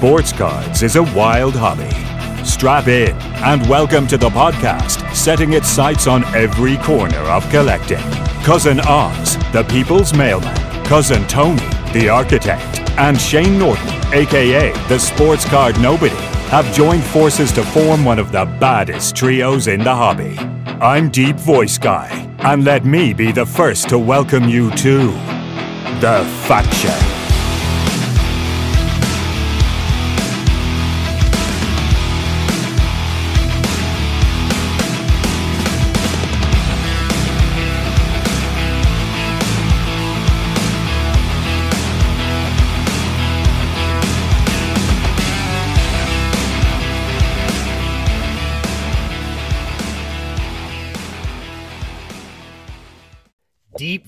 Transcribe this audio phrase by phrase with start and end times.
[0.00, 1.90] Sports cards is a wild hobby.
[2.42, 3.14] Strap in
[3.44, 8.00] and welcome to the podcast setting its sights on every corner of collecting.
[8.42, 10.56] Cousin Oz, the people's mailman,
[10.86, 11.60] Cousin Tony,
[11.92, 16.16] the architect, and Shane Norton, aka the sports card nobody,
[16.48, 20.34] have joined forces to form one of the baddest trios in the hobby.
[20.80, 22.08] I'm Deep Voice Guy,
[22.38, 25.08] and let me be the first to welcome you to
[26.00, 27.19] the Faction.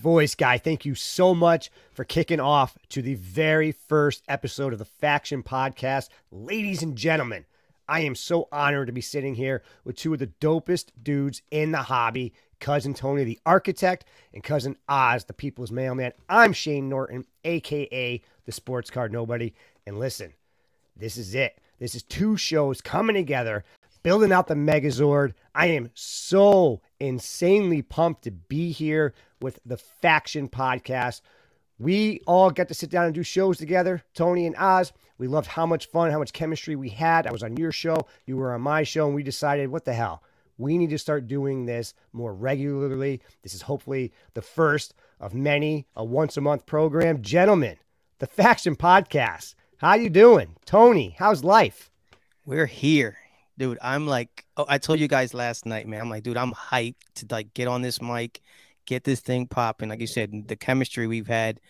[0.02, 4.80] Voice guy, thank you so much for kicking off to the very first episode of
[4.80, 6.08] the Faction Podcast.
[6.32, 7.44] Ladies and gentlemen,
[7.86, 11.70] I am so honored to be sitting here with two of the dopest dudes in
[11.70, 16.12] the hobby cousin Tony, the architect, and cousin Oz, the people's mailman.
[16.28, 19.54] I'm Shane Norton, aka the sports card nobody.
[19.86, 20.32] And listen,
[20.96, 21.60] this is it.
[21.78, 23.64] This is two shows coming together,
[24.02, 25.34] building out the Megazord.
[25.54, 31.20] I am so insanely pumped to be here with the Faction Podcast.
[31.78, 34.92] We all get to sit down and do shows together, Tony and Oz.
[35.18, 37.26] We loved how much fun, how much chemistry we had.
[37.26, 39.92] I was on your show, you were on my show, and we decided, what the
[39.92, 40.22] hell?
[40.58, 43.20] We need to start doing this more regularly.
[43.42, 47.22] This is hopefully the first of many, a once a month program.
[47.22, 47.76] Gentlemen,
[48.18, 49.54] the Faction Podcast.
[49.78, 50.54] How you doing?
[50.64, 51.90] Tony, how's life?
[52.46, 53.18] We're here.
[53.58, 56.00] Dude, I'm like, oh, I told you guys last night, man.
[56.00, 58.40] I'm like, dude, I'm hyped to like get on this mic,
[58.86, 59.88] get this thing popping.
[59.88, 61.60] Like you said, the chemistry we've had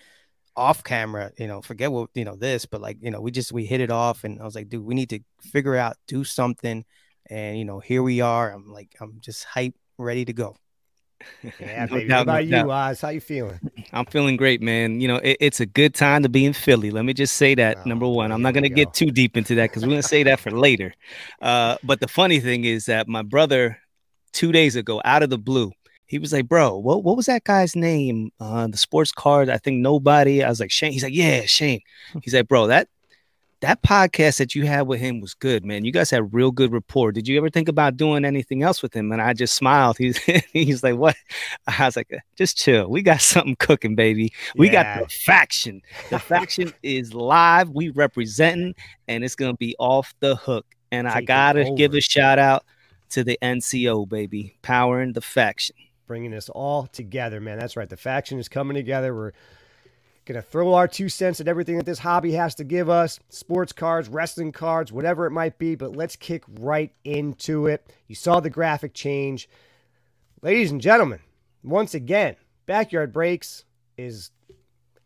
[0.57, 3.53] off camera, you know, forget what, you know, this, but like, you know, we just,
[3.53, 4.25] we hit it off.
[4.25, 6.85] And I was like, dude, we need to figure out, do something.
[7.31, 8.53] And, you know, here we are.
[8.53, 10.57] I'm like, I'm just hype, ready to go.
[11.61, 12.09] Yeah, No baby.
[12.09, 12.71] doubt, What no about you, doubt.
[12.71, 13.01] Oz?
[13.01, 13.61] How you feeling?
[13.93, 15.01] I'm feeling great, man.
[15.01, 16.91] You know, it, it's a good time to be in Philly.
[16.91, 17.79] Let me just say that.
[17.79, 18.75] Oh, number one, I'm not gonna go.
[18.75, 20.93] get too deep into that because we're going to say that for later.
[21.41, 23.79] Uh, but the funny thing is that my brother,
[24.33, 25.71] two days ago, out of the blue,
[26.13, 28.31] he was like, "Bro, what what was that guy's name?
[28.39, 29.49] Uh, the sports card?
[29.49, 31.81] I think nobody." I was like, "Shane." He's like, "Yeah, Shane."
[32.23, 32.89] He's like, "Bro, that."
[33.61, 35.85] That podcast that you had with him was good, man.
[35.85, 37.13] You guys had real good rapport.
[37.13, 39.13] Did you ever think about doing anything else with him?
[39.13, 39.99] And I just smiled.
[40.05, 40.19] He's
[40.53, 41.15] he's like, "What?"
[41.69, 42.89] I was like, "Just chill.
[42.91, 44.33] We got something cooking, baby.
[44.57, 44.97] We Yeah.
[44.99, 45.81] got the faction.
[46.11, 47.71] The faction is live.
[47.71, 48.75] We representing,
[49.09, 50.67] and it's gonna be off the hook.
[50.91, 52.65] And I gotta give a shout out
[53.11, 55.77] to the NCO, baby, powering the faction.
[56.13, 57.59] Bringing this all together, man.
[57.59, 57.89] That's right.
[57.89, 59.15] The faction is coming together.
[59.15, 59.33] We're
[60.27, 63.19] going to throw our two cents at everything that this hobby has to give us
[63.31, 65.75] sports cards, wrestling cards, whatever it might be.
[65.75, 67.91] But let's kick right into it.
[68.09, 69.49] You saw the graphic change.
[70.43, 71.21] Ladies and gentlemen,
[71.63, 72.37] once again,
[72.67, 73.65] Backyard Breaks
[73.97, 74.33] is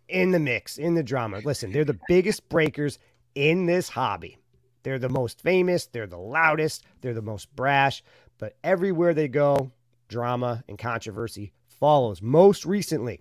[0.08, 1.40] in the mix, in the drama.
[1.44, 2.98] Listen, they're the biggest breakers
[3.36, 4.38] in this hobby.
[4.82, 8.02] They're the most famous, they're the loudest, they're the most brash,
[8.38, 9.70] but everywhere they go,
[10.08, 12.22] drama and controversy follows.
[12.22, 13.20] Most recently,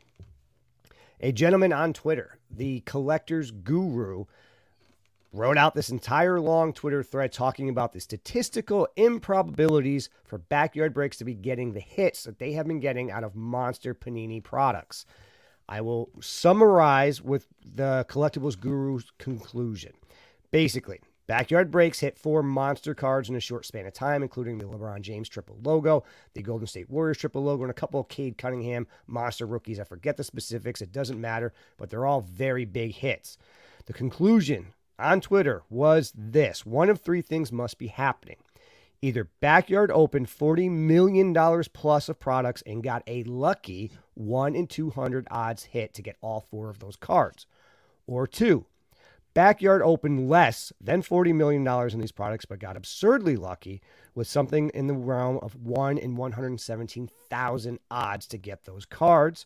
[1.19, 4.25] a gentleman on Twitter, the collector's guru,
[5.31, 11.17] wrote out this entire long Twitter thread talking about the statistical improbabilities for backyard breaks
[11.17, 15.05] to be getting the hits that they have been getting out of Monster Panini products.
[15.67, 19.93] I will summarize with the collectibles guru's conclusion.
[20.51, 24.65] Basically, Backyard Breaks hit four monster cards in a short span of time, including the
[24.65, 26.03] LeBron James triple logo,
[26.33, 29.79] the Golden State Warriors triple logo, and a couple of Cade Cunningham monster rookies.
[29.79, 33.37] I forget the specifics, it doesn't matter, but they're all very big hits.
[33.85, 34.67] The conclusion
[34.99, 38.37] on Twitter was this one of three things must be happening.
[39.01, 41.33] Either Backyard opened $40 million
[41.73, 46.41] plus of products and got a lucky 1 in 200 odds hit to get all
[46.49, 47.45] four of those cards.
[48.07, 48.65] Or two,
[49.35, 53.81] Backyard opened less than $40 million in these products, but got absurdly lucky
[54.15, 59.45] with something in the realm of 1 in 117,000 odds to get those cards.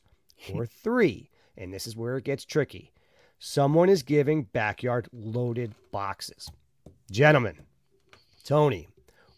[0.54, 2.94] Or three, and this is where it gets tricky
[3.40, 6.52] someone is giving Backyard loaded boxes.
[7.10, 7.58] Gentlemen,
[8.44, 8.88] Tony,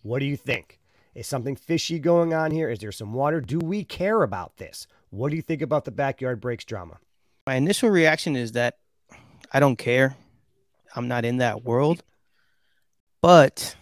[0.02, 0.80] what do you think?
[1.14, 2.70] Is something fishy going on here?
[2.70, 3.42] Is there some water?
[3.42, 4.88] Do we care about this?
[5.10, 6.98] What do you think about the Backyard Breaks drama?
[7.46, 8.78] My initial reaction is that
[9.52, 10.16] I don't care.
[10.96, 12.04] I'm not in that world.
[13.22, 13.76] But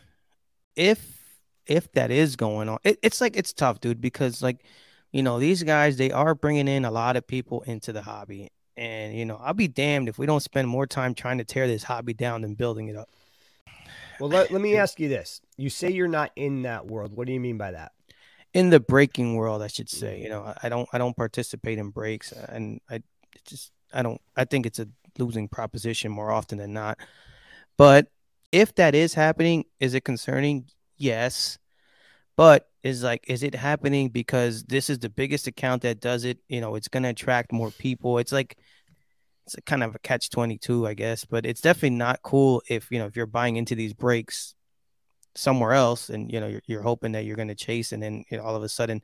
[0.75, 1.17] if
[1.65, 4.63] if that is going on, it, it's like it's tough, dude, because like
[5.11, 8.50] you know these guys they are bringing in a lot of people into the hobby,
[8.75, 11.67] and you know I'll be damned if we don't spend more time trying to tear
[11.67, 13.09] this hobby down than building it up.
[14.19, 15.39] Well, let, let me ask you this.
[15.56, 17.13] You say you're not in that world.
[17.15, 17.94] What do you mean by that?
[18.53, 20.19] In the breaking world, I should say.
[20.19, 20.23] Mm.
[20.23, 23.01] You know, I- I don't I don't participate in breaks, and I
[23.45, 24.88] just I don't I think it's a
[25.19, 26.98] losing proposition more often than not.
[27.77, 28.07] But
[28.51, 30.66] if that is happening, is it concerning?
[30.98, 31.60] Yes.
[32.36, 36.39] But is like, is it happening because this is the biggest account that does it?
[36.48, 38.18] You know, it's going to attract more people.
[38.18, 38.57] It's like,
[39.45, 42.92] it's a kind of a catch 22, I guess, but it's definitely not cool if,
[42.92, 44.54] you know, if you're buying into these breaks
[45.36, 48.24] somewhere else and, you know, you're, you're hoping that you're going to chase and then
[48.30, 49.01] you know, all of a sudden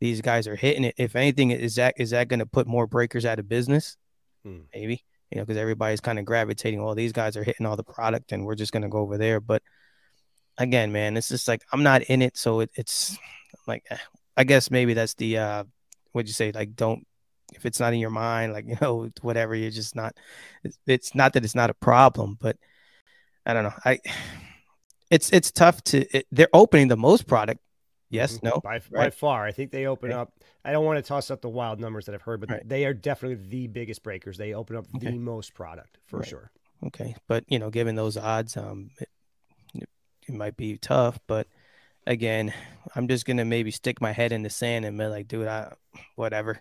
[0.00, 0.94] these guys are hitting it.
[0.98, 3.96] If anything, is that, is that going to put more breakers out of business?
[4.44, 4.60] Hmm.
[4.72, 6.82] Maybe, you know, because everybody's kind of gravitating.
[6.82, 9.40] Well, these guys are hitting all the product and we're just to go over there.
[9.40, 9.62] But,
[10.58, 13.16] again, man, it's just like I'm not in it, so it, it's
[13.66, 13.96] like eh,
[14.36, 15.64] I guess maybe that's the uh,
[16.12, 16.52] what'd you say?
[16.52, 17.06] Like, don't
[17.54, 19.54] if it's not in your mind, like you know, whatever.
[19.54, 20.14] You're just not.
[20.64, 22.56] It's, it's not that it's not a problem, but
[23.46, 23.74] I don't know.
[23.84, 24.00] I
[25.10, 26.04] it's it's tough to.
[26.16, 27.60] It, they're opening the most product.
[28.10, 28.42] Yes, Mhm.
[28.44, 29.44] no, by, by far.
[29.44, 30.18] I think they open Okay.
[30.18, 30.32] up.
[30.64, 32.66] I don't want to toss up the wild numbers that I've heard, but Right.
[32.68, 34.38] they are definitely the biggest breakers.
[34.38, 35.10] They open up Okay.
[35.10, 36.28] the most product for Right.
[36.28, 36.50] sure.
[36.86, 39.08] Okay, but you know, given those odds, um, it,
[40.26, 41.18] it, might be tough.
[41.26, 41.48] But
[42.06, 42.54] again,
[42.94, 45.74] I'm just gonna maybe stick my head in the sand and be like, dude, I
[46.14, 46.60] whatever.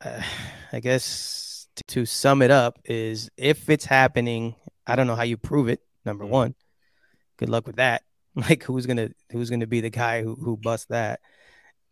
[0.00, 0.22] Uh,
[0.72, 4.54] I guess t- to sum it up is if it's happening,
[4.86, 5.80] I don't know how you prove it.
[6.04, 6.28] Number Mhm.
[6.30, 6.54] one,
[7.36, 8.04] good luck with that.
[8.48, 11.18] Like, who's gonna who's gonna be the guy who who busts that?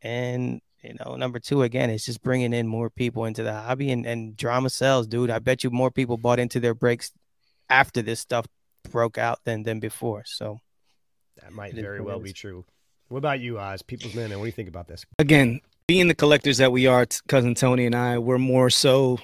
[0.01, 3.91] And you know, number two, again, it's just bringing in more people into the hobby
[3.91, 5.31] and, and drama sells, dude.
[5.31, 7.11] I bet you more people bought into their breaks
[7.69, 8.47] after this stuff
[8.91, 10.23] broke out than than before.
[10.25, 10.61] So
[11.43, 12.65] That might very well be true.
[13.09, 13.83] What about you, Oz?
[13.83, 15.05] People's man, and what do you think about this?
[15.19, 19.19] again, being the collectors that we are, cousin Tony and I, we're more so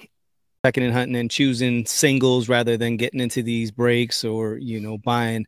[0.64, 4.98] checking and hunting and choosing singles rather than getting into these breaks or you know
[4.98, 5.46] buying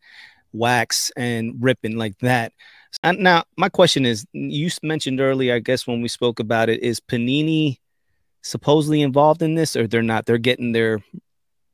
[0.55, 2.53] wax and ripping like that.
[3.03, 6.83] And now, my question is: You mentioned earlier, I guess when we spoke about it,
[6.83, 7.79] is Panini
[8.43, 10.27] supposedly involved in this, or they're not?
[10.27, 11.03] They're getting their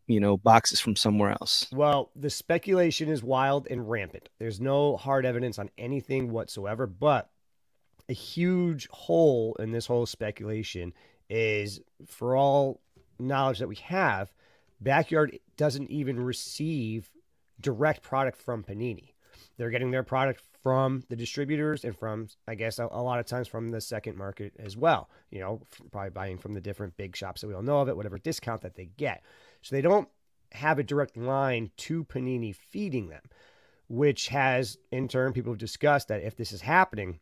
[0.06, 1.68] you know boxes from somewhere else.
[1.72, 4.28] Well, the speculation is wild and rampant.
[4.38, 7.30] There's no hard evidence on anything whatsoever, but
[8.08, 10.92] a huge hole in this whole speculation
[11.28, 12.80] is for all
[13.20, 14.32] knowledge that we have,
[14.80, 17.10] Backyard doesn't even receive
[17.60, 19.14] direct product from Panini.
[19.56, 23.26] They're getting their product from the distributors and from, I guess, a, a lot of
[23.26, 25.10] times from the second market as well.
[25.30, 27.96] You know, probably buying from the different big shops that we all know of it,
[27.96, 29.22] whatever discount that they get.
[29.62, 30.08] So they don't
[30.52, 33.22] have a direct line to Panini feeding them,
[33.88, 37.20] which has in turn people have discussed that if this is happening,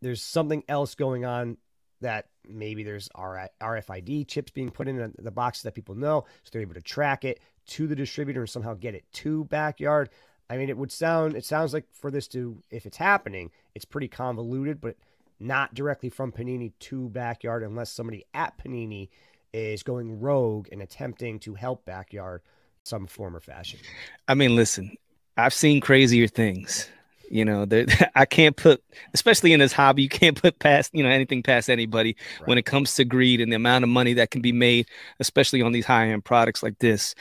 [0.00, 1.56] there's something else going on
[2.00, 6.62] that maybe there's RFID chips being put in the boxes that people know, so they're
[6.62, 10.10] able to track it to the distributor and somehow get it to backyard.
[10.50, 13.84] I mean, it would sound it sounds like for this to if it's happening, it's
[13.84, 14.96] pretty convoluted, but
[15.40, 19.08] not directly from Panini to backyard unless somebody at Panini
[19.52, 22.42] is going rogue and attempting to help backyard
[22.84, 23.78] some form or fashion.
[24.26, 24.96] I mean, listen,
[25.36, 26.88] I've seen crazier things.
[27.30, 27.66] You know,
[28.14, 28.82] I can't put,
[29.14, 32.64] especially in this hobby, you can't put past, you know, anything past anybody when it
[32.64, 34.86] comes to greed and the amount of money that can be made,
[35.20, 37.14] especially on these high end products like this.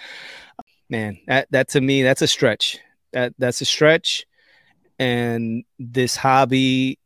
[0.90, 2.80] Man, that that to me, that's a stretch.
[3.14, 4.26] That that's a stretch.
[5.00, 7.00] And this hobby,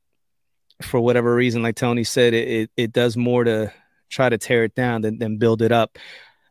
[0.81, 3.74] for whatever reason, like Tony said, it it, it does more to
[4.10, 5.98] try to tear it down than, than build it up.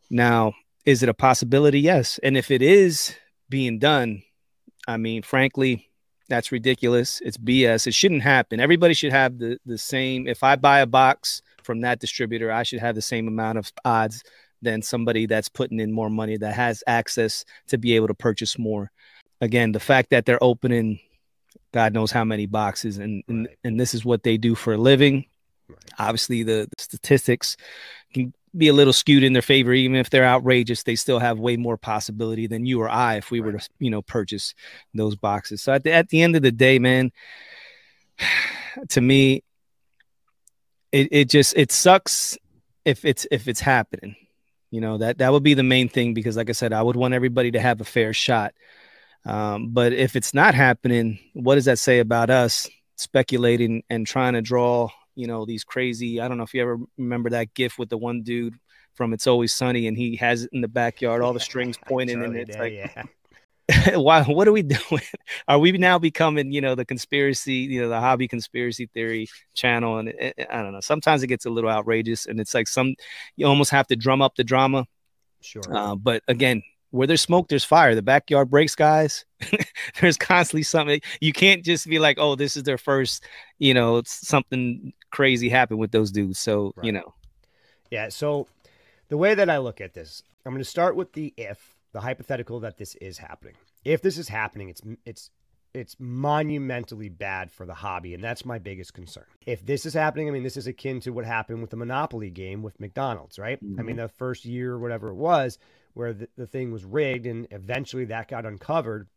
[0.08, 0.54] Now,
[0.84, 1.80] is it a possibility?
[1.80, 2.18] Yes.
[2.22, 3.14] And if it is
[3.48, 4.22] being done,
[4.88, 5.89] I mean, frankly,
[6.30, 7.20] that's ridiculous.
[7.22, 7.86] It's BS.
[7.86, 8.60] It shouldn't happen.
[8.60, 10.26] Everybody should have the, the same.
[10.26, 13.70] If I buy a box from that distributor, I should have the same amount of
[13.84, 14.22] odds
[14.62, 18.58] than somebody that's putting in more money that has access to be able to purchase
[18.58, 18.90] more.
[19.42, 21.00] Again, the fact that they're opening
[21.72, 24.78] God knows how many boxes and and, and this is what they do for a
[24.78, 25.26] living.
[25.68, 25.78] Right.
[25.98, 27.56] Obviously, the, the statistics
[28.12, 29.72] can be a little skewed in their favor.
[29.72, 33.30] Even if they're outrageous, they still have way more possibility than you or I if
[33.30, 34.54] we were to, you know, purchase
[34.94, 35.62] those boxes.
[35.62, 37.12] So at the, at the end of the day, man,
[38.90, 39.42] to me,
[40.92, 42.36] it, it just it sucks
[42.84, 44.16] if it's if it's happening.
[44.70, 46.96] You know that that would be the main thing because, like I said, I would
[46.96, 48.54] want everybody to have a fair shot.
[49.24, 54.34] Um, but if it's not happening, what does that say about us speculating and trying
[54.34, 54.88] to draw,
[55.20, 56.20] you know, these crazy?
[56.20, 58.54] I don't know if you ever remember that GIF with the one dude
[58.94, 62.22] from It's Always Sunny, and he has it in the backyard, all the strings pointing,
[62.24, 63.04] and it's like, yeah.
[63.96, 64.22] why?
[64.24, 65.02] What are we doing?
[65.46, 69.98] Are we now becoming, you know, the conspiracy, you know, the hobby conspiracy theory channel?
[69.98, 70.80] And it, it- I don't know.
[70.80, 72.94] Sometimes it gets a little outrageous, and it's like some
[73.36, 74.86] you almost have to drum up the drama.
[75.42, 75.62] Sure.
[75.70, 77.94] Uh, but again, where there's smoke, there's fire.
[77.94, 79.24] The backyard breaks, guys.
[80.00, 81.00] there's constantly something.
[81.20, 83.24] You can't just be like, oh, this is their first,
[83.58, 86.38] you know, it's something crazy happened with those dudes.
[86.38, 86.86] So, Right.
[86.86, 87.14] you know,
[87.90, 88.08] Yeah.
[88.08, 88.46] So
[89.08, 92.00] the way that I look at this, I'm going to start with the if, the
[92.00, 93.54] hypothetical that this is happening.
[93.84, 95.30] If this is happening, it's it's
[95.72, 99.24] it's monumentally bad for the hobby, and that's my biggest concern.
[99.46, 102.30] If this is happening, I mean, this is akin to what happened with the Monopoly
[102.30, 103.58] game with McDonald's, right?
[103.62, 104.02] I mean, mm-hmm.
[104.02, 105.58] the first year or whatever it was,
[105.94, 109.08] where the, the thing was rigged, and eventually that got uncovered,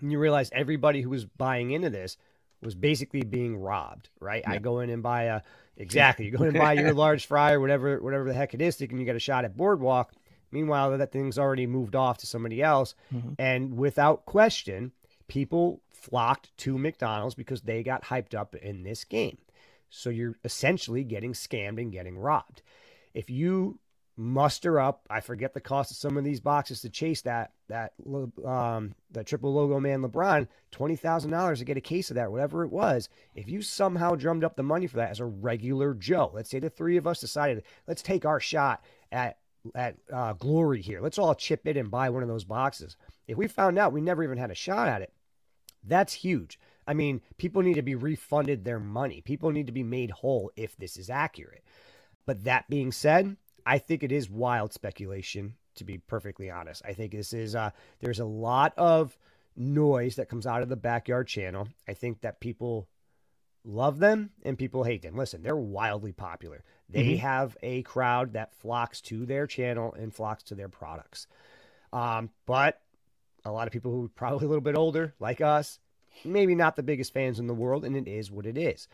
[0.00, 2.16] and you realize everybody who was buying into this
[2.60, 4.42] was basically being robbed, right?
[4.46, 5.40] I go in and buy a
[5.76, 6.26] exactly.
[6.26, 8.80] You go in and buy your large fry or whatever, whatever the heck it is,
[8.80, 10.12] and you get a shot at Boardwalk.
[10.50, 13.34] Meanwhile, that thing's already moved off to somebody else, Mhm.
[13.38, 14.92] and without question,
[15.28, 19.38] people flocked to McDonald's because they got hyped up in this game.
[19.88, 22.62] So you're essentially getting scammed and getting robbed.
[23.14, 23.78] If you
[24.16, 27.92] muster up, I forget the cost of some of these boxes to chase that that
[28.44, 32.30] um that triple logo man LeBron, twenty thousand dollars to get a case of that,
[32.30, 33.08] whatever it was.
[33.34, 36.58] If you somehow drummed up the money for that as a regular Joe, let's say
[36.58, 39.38] the three of us decided, let's take our shot at
[39.74, 41.00] at uh, glory here.
[41.00, 42.96] Let's all chip in and buy one of those boxes.
[43.26, 45.12] If we found out we never even had a shot at it,
[45.84, 46.58] that's huge.
[46.86, 49.20] I mean, people need to be refunded their money.
[49.20, 51.62] People need to be made whole if this is accurate.
[52.26, 56.82] But that being said, I think it is wild speculation to be perfectly honest.
[56.84, 59.16] I think this is uh there's a lot of
[59.56, 61.68] noise that comes out of the backyard channel.
[61.86, 62.88] I think that people
[63.64, 65.16] love them and people hate them.
[65.16, 66.64] Listen, they're wildly popular.
[66.88, 67.18] They Mhm.
[67.18, 71.26] have a crowd that flocks to their channel and flocks to their products.
[71.92, 72.80] Um, but
[73.44, 75.78] a lot of people who are probably a little bit older, like us,
[76.24, 78.88] maybe not the biggest fans in the world, and it is what it is.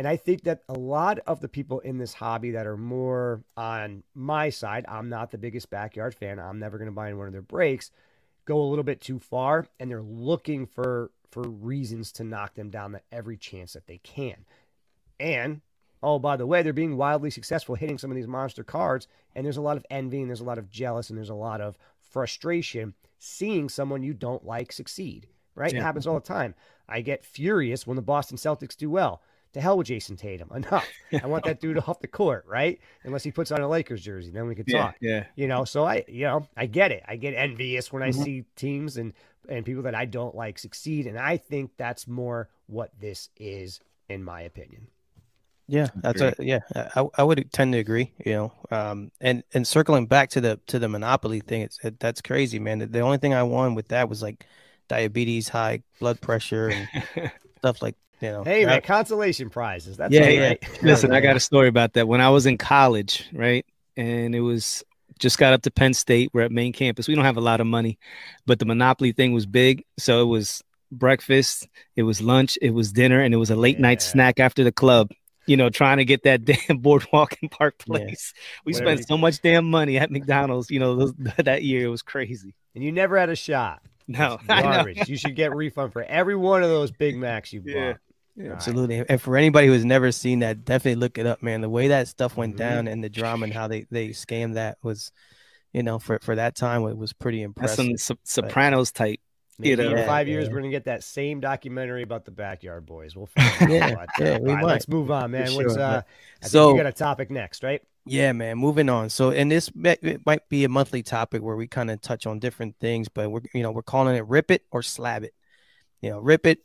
[0.00, 3.44] And I think that a lot of the people in this hobby that are more
[3.54, 6.38] on my side, I'm not the biggest backyard fan.
[6.38, 7.90] I'm never going to buy in one of their breaks.
[8.46, 12.70] Go a little bit too far, and they're looking for for reasons to knock them
[12.70, 14.46] down at every chance that they can.
[15.20, 15.60] And
[16.02, 19.44] oh, by the way, they're being wildly successful hitting some of these monster cards, and
[19.44, 21.60] there's a lot of envy, and there's a lot of jealous, and there's a lot
[21.60, 25.26] of frustration seeing someone you don't like succeed.
[25.54, 25.74] Right?
[25.74, 26.54] It happens all the time.
[26.88, 29.20] I get furious when the Boston Celtics do well.
[29.54, 30.50] To hell with Jayson Tatum.
[30.54, 30.88] Enough.
[31.22, 32.78] I want that dude off the court, right?
[33.04, 34.96] Unless he puts on a Lakers jersey, then we could yeah, talk.
[35.00, 35.24] yeah.
[35.34, 37.02] You know, so I, you know, I get it.
[37.08, 38.22] I get envious when I Mhm.
[38.22, 39.12] see teams and
[39.48, 43.80] and people that I don't like succeed, and I think that's more what this is,
[44.08, 44.86] in my opinion.
[45.66, 46.60] Yeah, that's a yeah.
[46.74, 48.12] I, I would tend to agree.
[48.24, 52.00] You know, um, and and circling back to the to the monopoly thing, it's it,
[52.00, 52.78] that's crazy, man.
[52.80, 54.46] The, the only thing I won with that was like
[54.88, 56.90] diabetes, high blood pressure, and
[57.58, 58.44] stuff like you know.
[58.44, 59.96] Hey, man, consolation prizes.
[59.96, 60.48] That's Yeah, all yeah.
[60.48, 60.68] right.
[60.82, 62.06] Listen, I got a story about that.
[62.08, 63.64] When I was in college, right?
[63.96, 64.82] And it was
[65.18, 66.30] just got up to Penn State.
[66.32, 67.06] We're at main campus.
[67.08, 67.98] We don't have a lot of money,
[68.46, 69.84] but the Monopoly thing was big.
[69.98, 70.62] So it was
[70.92, 74.64] breakfast, it was lunch, it was dinner, and it was a late night snack after
[74.64, 75.10] the club.
[75.46, 77.96] You know, trying to get that damn boardwalk in Park Yeah.
[77.98, 78.32] Place.
[78.64, 80.70] We Whatever spent so much damn money at McDonald's.
[80.70, 82.54] You know, those, that year it was crazy.
[82.74, 83.82] and you never had a shot.
[84.06, 84.70] No, It's I know.
[84.72, 85.08] garbage.
[85.08, 87.72] you should get refund for every one of those Big Macs you bought.
[87.72, 87.94] Yeah.
[88.38, 88.52] All right.
[88.52, 89.04] Absolutely.
[89.08, 91.60] And for anybody who's never seen that, definitely look it up, man.
[91.60, 92.58] The way that stuff went Mhm.
[92.58, 95.12] down and the drama and how they they scammed that was,
[95.72, 97.76] you know, for for that time it was pretty That's impressive.
[97.76, 99.20] some Sop- Sopranos type.
[99.62, 99.90] You know.
[99.90, 100.52] Yeah, five years, yeah.
[100.52, 103.14] we're gonna get that same documentary about the backyard boys.
[103.14, 103.68] We'll find out.
[103.70, 105.48] Yeah, But, yeah, we right, let's move on, man.
[105.48, 105.94] For What's sure, uh?
[105.96, 106.06] but-
[106.42, 107.82] I So- you got a topic next, right?
[108.06, 108.56] Yeah, man.
[108.56, 109.10] Moving on.
[109.10, 112.38] So, and this it might be a monthly topic where we kind of touch on
[112.38, 115.34] different things, but we're you know we're calling it "Rip It" or "Slab It."
[116.00, 116.60] You know, "Rip It."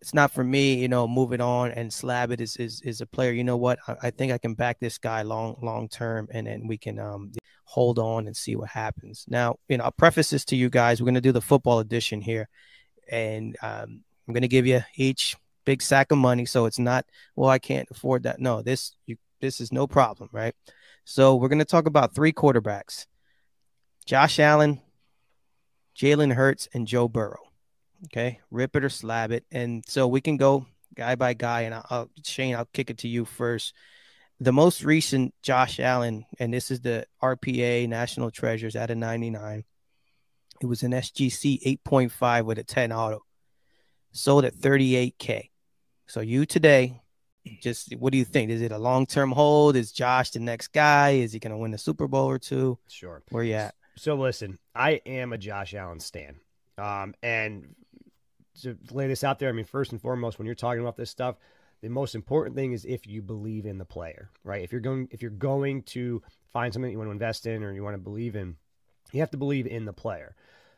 [0.00, 0.74] It's not for me.
[0.74, 3.32] You know, moving on and "Slab it is is is a player.
[3.32, 3.78] You know what?
[3.86, 6.98] I, I think I can back this guy long long term, and then we can
[6.98, 7.32] um
[7.64, 9.24] hold on and see what happens.
[9.28, 11.00] Now, you know, I'll preface this to you guys.
[11.00, 12.48] We're gonna do the football edition here,
[13.10, 16.46] and um, I'm gonna give you each big sack of money.
[16.46, 17.04] So it's not
[17.36, 18.40] well, I can't afford that.
[18.40, 20.54] No, this you this is no problem, right?
[21.04, 23.06] So we're going to talk about three quarterbacks
[24.06, 24.80] Josh Allen,
[25.96, 27.49] Jalen Hurts, and Joe Burrow.
[28.06, 29.44] Okay, rip it or slab it.
[29.52, 31.62] And so we can go guy by guy.
[31.62, 33.74] And I'll, I'll- Shane, I'll kick it to you first.
[34.42, 39.64] The most recent Josh Allen, and this is the RPA National Treasures out of 99.
[40.62, 43.20] It was an SGC 8.5 with a 10 auto,
[44.12, 45.50] sold at 38K.
[46.06, 47.00] So you today,
[47.60, 48.50] just what do you think?
[48.50, 49.76] Is it a long term hold?
[49.76, 51.10] Is Josh the next guy?
[51.10, 52.78] Is he going to win the Super Bowl or two?
[52.88, 53.22] Sure.
[53.30, 53.74] Where you at?
[53.96, 56.40] So listen, I am a Josh Allen stan.
[56.78, 57.74] Um, and
[58.62, 61.10] to lay this out there, I mean, first and foremost, when you're talking about this
[61.10, 61.36] stuff,
[61.82, 64.62] the most important thing is if you believe in the player, right?
[64.62, 67.72] If you're going, if you're going to find something you want to invest in or
[67.72, 68.56] you want to believe in,
[69.12, 70.34] You have to believe in the player.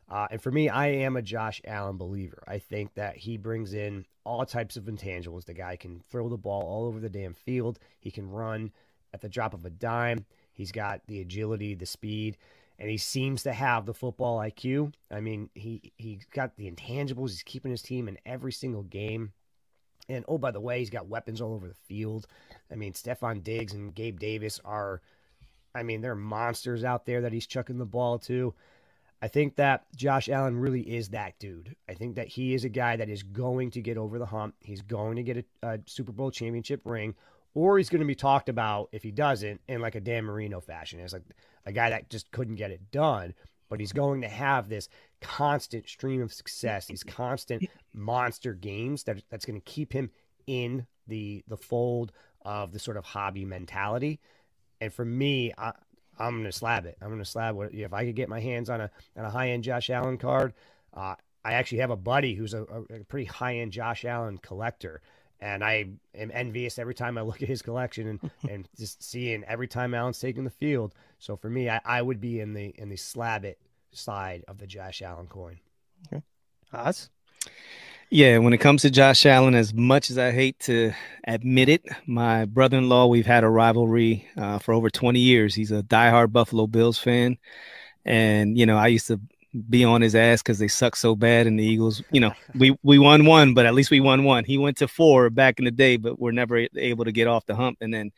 [0.08, 2.42] Uh, and for me, I am a Josh Allen believer.
[2.46, 5.44] I think that he brings in all types of intangibles.
[5.44, 7.78] The guy can throw the ball all over the damn field.
[7.98, 8.72] He can run
[9.14, 10.26] at the drop of a dime.
[10.52, 12.36] He's got the agility, the speed,
[12.82, 14.92] and he seems to have the football IQ.
[15.08, 17.28] I mean, he he's got the intangibles.
[17.28, 19.32] He's keeping his team in every single game.
[20.08, 22.26] And oh, by the way, he's got weapons all over the field.
[22.72, 25.00] I mean, Stefon Diggs and Gabe Davis are,
[25.76, 28.52] I mean, they're monsters out there that he's chucking the ball to.
[29.22, 31.76] I think that Josh Allen really is that dude.
[31.88, 34.56] I think that he is a guy that is going to get over the hump.
[34.58, 37.14] He's going to get a, a Super Bowl championship ring,
[37.54, 40.60] or he's going to be talked about if he doesn't in like a Dan Marino
[40.60, 41.00] fashion.
[41.00, 41.22] It's like
[41.66, 43.34] a guy that just couldn't get it done,
[43.68, 44.88] but he's going to have this
[45.20, 50.10] constant stream of success, these constant monster games that that's going to keep him
[50.46, 52.12] in the the fold
[52.44, 54.20] of the sort of hobby mentality.
[54.80, 55.72] And for me, I,
[56.18, 56.96] I'm going to slab it.
[57.00, 59.30] I'm going to slab what if I could get my hands on a on a
[59.30, 60.54] high end Josh Allen card.
[60.94, 65.00] Uh, I actually have a buddy who's a, a pretty high end Josh Allen collector,
[65.42, 69.44] and I am envious every time I look at his collection and, and just seeing
[69.44, 70.94] every time Allen's taking the field.
[71.18, 73.58] So for me, I, I would be in the in the slab it
[73.90, 75.58] side of the Josh Allen coin.
[76.06, 76.22] Okay.
[76.72, 77.10] Oz?
[78.08, 80.92] Yeah, when it comes to Josh Allen, as much as I hate to
[81.26, 85.54] admit it, my brother in law, we've had a rivalry uh, for over 20 years.
[85.54, 87.38] He's a diehard Buffalo Bills fan.
[88.04, 89.18] And, you know, I used to
[89.68, 91.46] be on his ass because they suck so bad.
[91.46, 94.44] And the Eagles, you know, we, we won one, but at least we won one.
[94.44, 97.46] He went to four back in the day, but we're never able to get off
[97.46, 97.78] the hump.
[97.80, 98.12] And then,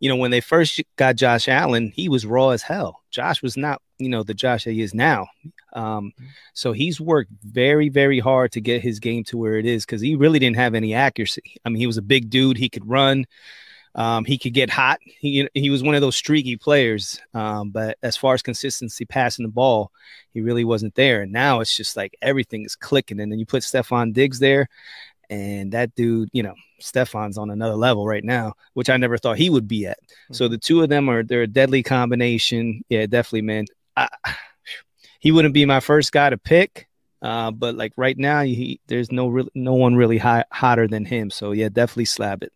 [0.00, 3.02] you know, when they first got Josh Allen, he was raw as hell.
[3.10, 5.28] Josh was not, you know, the Josh that he is now.
[5.72, 6.26] Um, mm-hmm.
[6.52, 10.00] so he's worked very, very hard to get his game to where it is because
[10.00, 11.56] he really didn't have any accuracy.
[11.64, 12.58] I mean, he was a big dude.
[12.58, 13.26] He could run.
[13.96, 15.00] Um, he could get hot.
[15.02, 17.18] He he was one of those streaky players.
[17.32, 19.90] Um, but as far as consistency passing the ball,
[20.34, 21.22] he really wasn't there.
[21.22, 23.20] And now it's just like everything is clicking.
[23.20, 24.68] And then you put Stefon Diggs there,
[25.30, 29.38] and that dude, you know, Stefon's on another level right now, which I never thought
[29.38, 29.98] he would be at.
[29.98, 30.34] Mm-hmm.
[30.34, 32.84] So the two of them are they're a deadly combination.
[32.90, 33.64] Yeah, definitely, man.
[33.96, 34.08] I,
[35.20, 36.86] he wouldn't be my first guy to pick.
[37.22, 41.06] Uh, but like right now, he, there's no real, no one really high, hotter than
[41.06, 41.30] him.
[41.30, 42.52] So yeah, definitely slab it.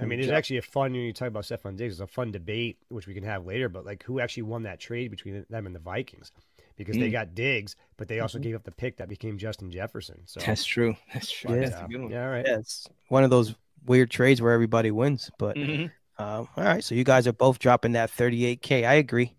[0.00, 1.94] I mean, it's actually a fun when you talk about Stefon Diggs.
[1.94, 3.68] It's a fun debate, which we can have later.
[3.68, 6.32] But like, who actually won that trade between them and the Vikings?
[6.76, 7.00] Because mm.
[7.00, 8.44] they got Diggs, but they also mm-hmm.
[8.44, 10.20] gave up the pick that became Justin Jefferson.
[10.26, 10.96] So that's true.
[11.12, 11.54] That's true.
[11.54, 12.44] Yeah, that's yeah all right.
[12.46, 15.30] Yeah, it's one of those weird trades where everybody wins.
[15.38, 15.86] But mm-hmm.
[16.18, 18.86] uh, all right, so you guys are both dropping that 38k.
[18.86, 19.34] I agree.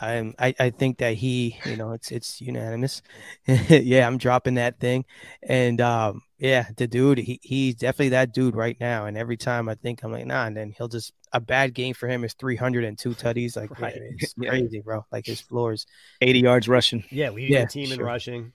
[0.00, 3.02] I'm I, I think that he, you know, it's it's unanimous.
[3.46, 5.04] yeah, I'm dropping that thing.
[5.42, 9.06] And um, yeah, the dude, he, he's definitely that dude right now.
[9.06, 11.94] And every time I think I'm like, nah, and then he'll just a bad game
[11.94, 13.56] for him is 302 tutties.
[13.60, 13.94] Like right.
[13.96, 14.50] it's yeah.
[14.50, 15.06] crazy, bro.
[15.12, 15.86] Like his floors
[16.20, 17.04] 80 yards rushing.
[17.10, 17.94] Yeah, leading yeah, the team sure.
[17.94, 18.52] in rushing.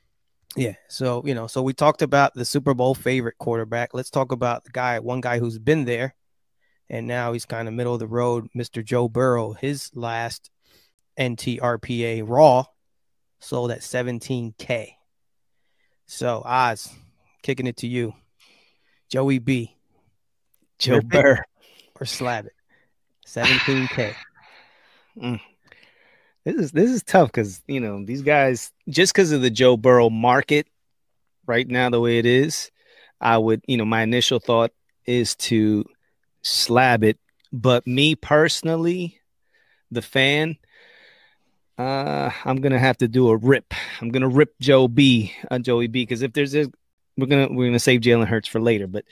[0.56, 0.76] Yeah.
[0.88, 3.94] So, you know, so we talked about the Super Bowl favorite quarterback.
[3.94, 6.16] Let's talk about the guy, one guy who's been there
[6.90, 8.84] and now he's kind of middle of the road, Mr.
[8.84, 9.54] Joe Burrow.
[9.54, 10.50] His last
[11.20, 12.66] NTRPA Raw
[13.40, 14.96] sold at 17K.
[16.08, 16.92] So, Oz,
[17.42, 18.14] kicking it to you.
[19.10, 19.76] Joey B.
[20.78, 21.44] Joe Burr.
[22.00, 22.54] Or slab it.
[23.28, 24.14] 17K.
[25.18, 25.40] mm.
[26.46, 29.76] This is this is tough because you know these guys just because of the Joe
[29.78, 30.68] Burrow market
[31.46, 32.72] right now the way it is,
[33.20, 34.72] I would you know my initial thought
[35.06, 35.86] is to
[36.42, 37.20] slab it,
[37.52, 39.20] but me personally,
[39.92, 40.56] the fan,
[41.78, 43.74] uh, I'm gonna have to do a rip.
[44.00, 46.72] I'm gonna rip Joe B, uh, Joey B, because if there's a,
[47.20, 49.06] we're gonna we're gonna save Jalen Hurts for later, but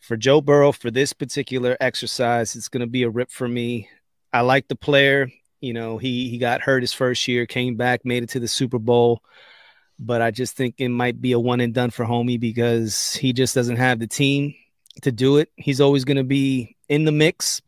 [0.00, 3.88] for Joe Burrow for this particular exercise, it's gonna be a rip for me.
[4.32, 5.28] I like the player.
[5.60, 8.48] You know, he he got hurt his first year, came back, made it to the
[8.48, 9.22] Super Bowl,
[9.98, 13.32] but I just think it might be a one and done for Homie because he
[13.32, 14.54] just doesn't have the team
[15.02, 15.50] to do it.
[15.56, 17.60] He's always gonna be in the mix,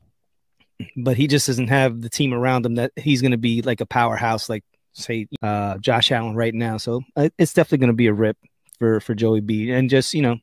[0.96, 3.86] but he just doesn't have the team around him that he's to be like a
[3.86, 6.76] powerhouse, like say uh, Josh Allen right now.
[6.76, 8.36] So uh, it's definitely to be a rip
[8.80, 9.70] for for Joey B.
[9.70, 10.38] And just you know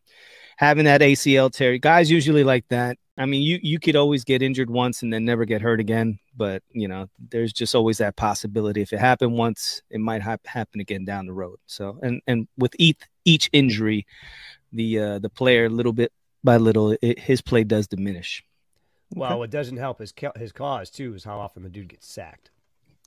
[0.55, 2.97] having that ACL tear, guys usually like that.
[3.17, 6.19] I mean, you you could always get injured once and then never get hurt again,
[6.37, 8.81] but you know there's just always that possibility.
[8.81, 11.57] If it happened once, it might ha- happen again down the road.
[11.65, 14.05] So and and with each each injury,
[14.71, 18.43] the uh, the player little bit by little, it, his play does diminish.
[19.15, 22.51] Well, what doesn't help his his cause too is how often the dude gets sacked.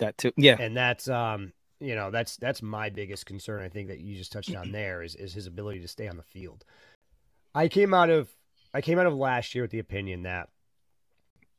[0.00, 0.56] That too, yeah.
[0.58, 3.62] And that's um, you know, that's that's my biggest concern.
[3.62, 6.16] I think that you just touched on there is is his ability to stay on
[6.16, 6.64] the field.
[7.54, 8.28] I came out of
[8.72, 10.48] I came out of last year with the opinion that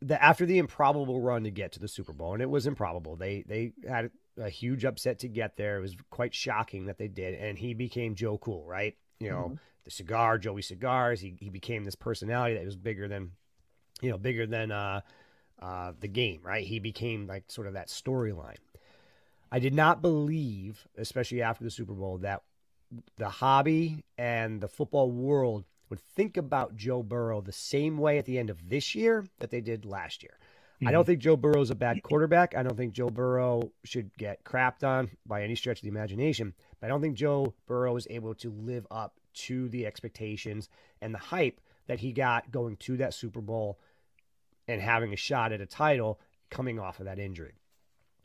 [0.03, 3.15] that after the improbable run to get to the Super Bowl, and it was improbable,
[3.15, 5.77] they they had a huge upset to get there.
[5.77, 8.95] It was quite shocking that they did, and he became Joe Cool, right?
[9.19, 9.55] You know, Mm-hmm.
[9.83, 11.19] the cigar, Joey Cigars.
[11.21, 13.31] He he became this personality that was bigger than,
[14.01, 15.01] you know, bigger than uh,
[15.61, 16.65] uh, the game, right?
[16.65, 18.57] He became like sort of that storyline.
[19.51, 22.41] I did not believe, especially after the Super Bowl, that
[23.17, 28.25] the hobby and the football world would think about Joe Burrow the same way at
[28.25, 30.37] the end of this year that they did last year.
[30.85, 31.07] I don't hmm.
[31.11, 32.55] think Joe Burrow is a bad quarterback.
[32.55, 36.53] I don't think Joe Burrow should get crapped on by any stretch of the imagination.
[36.79, 40.69] But I don't think Joe Burrow is able to live up to the expectations
[41.01, 43.79] and the hype that he got going to that Super Bowl
[44.67, 47.60] and having a shot at a title coming off of that injury.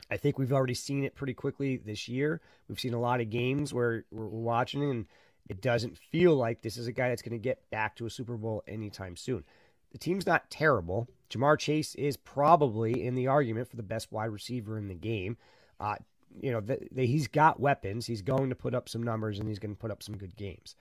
[0.09, 2.41] I think we've already seen it pretty quickly this year.
[2.67, 5.05] We've seen a lot of games where we're watching and
[5.49, 8.09] it doesn't feel like this is a guy that's going to get back to a
[8.09, 9.43] Super Bowl anytime soon.
[9.91, 11.07] The team's not terrible.
[11.29, 15.37] Ja'Marr Chase is probably in the argument for the best wide receiver in the game.
[15.79, 15.95] Uh,
[16.41, 18.05] you know, the, the, he's got weapons.
[18.05, 20.35] He's going to put up some numbers and he's going to put up some good
[20.35, 20.75] games.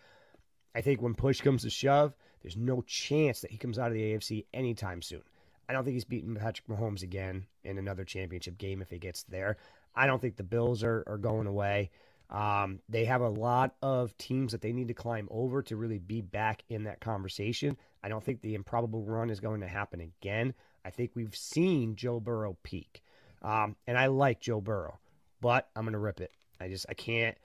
[0.74, 3.94] I think when push comes to shove, there's no chance that he comes out of
[3.94, 5.22] the AFC anytime soon.
[5.68, 9.24] I don't think he's beating Patrick Mahomes again in another championship game if he gets
[9.24, 9.56] there.
[9.94, 11.90] I don't think the Bills are, are going away.
[12.28, 15.98] Um, they have a lot of teams that they need to climb over to really
[15.98, 17.76] be back in that conversation.
[18.02, 20.54] I don't think the improbable run is going to happen again.
[20.84, 23.02] I think we've seen Joe Burrow peak.
[23.42, 24.98] Um, and I like Joe Burrow,
[25.40, 26.32] but I'm going to rip it.
[26.60, 27.36] I just, I can't,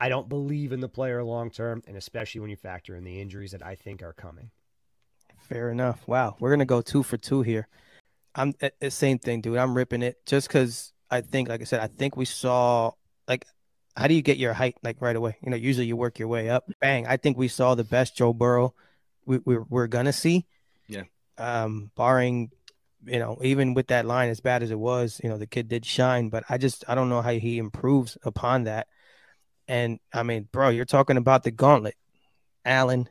[0.00, 3.20] I don't believe in the player long term, and especially when you factor in the
[3.20, 4.50] injuries that I think are coming.
[5.48, 6.06] Fair enough.
[6.06, 7.68] Wow, we're gonna go two for two here.
[8.34, 9.58] I'm the same thing, dude.
[9.58, 12.92] I'm ripping it just because I think, like I said, I think we saw
[13.28, 13.46] like
[13.96, 15.36] how do you get your height like right away?
[15.42, 16.64] You know, usually you work your way up.
[16.80, 17.06] Bang!
[17.06, 18.74] I think we saw the best Joe Burrow
[19.26, 20.46] we, we we're gonna see.
[20.88, 21.04] Yeah.
[21.38, 22.50] Um, barring,
[23.04, 25.68] you know, even with that line as bad as it was, you know, the kid
[25.68, 28.88] did shine, but I just I don't know how he improves upon that.
[29.66, 31.96] And I mean, bro, you're talking about the gauntlet,
[32.64, 33.08] Allen,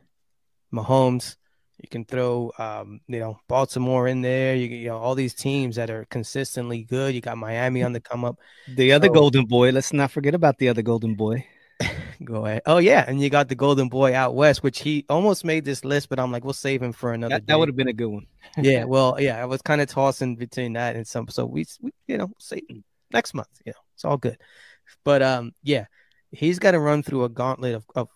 [0.72, 1.36] Mahomes.
[1.78, 4.54] You can throw, um, you know, Baltimore in there.
[4.54, 7.14] You, you know, all these teams that are consistently good.
[7.14, 8.36] You got Miami on the come up.
[8.68, 9.70] The other So- golden boy.
[9.70, 11.46] Let's not forget about the other golden boy.
[12.24, 12.62] Go ahead.
[12.66, 15.84] Oh yeah, and you got the Golden Boy out west, which he almost made this
[15.84, 17.34] list, but I'm like, we'll save him for another.
[17.34, 18.26] That, that would have been a good one.
[18.56, 21.26] yeah, well, yeah, I was kind of tossing between that and some.
[21.28, 22.62] So we, we you know, say
[23.12, 23.48] next month.
[23.66, 24.38] You know, it's all good.
[25.04, 25.86] But um, yeah,
[26.30, 28.08] he's got to run through a gauntlet of, of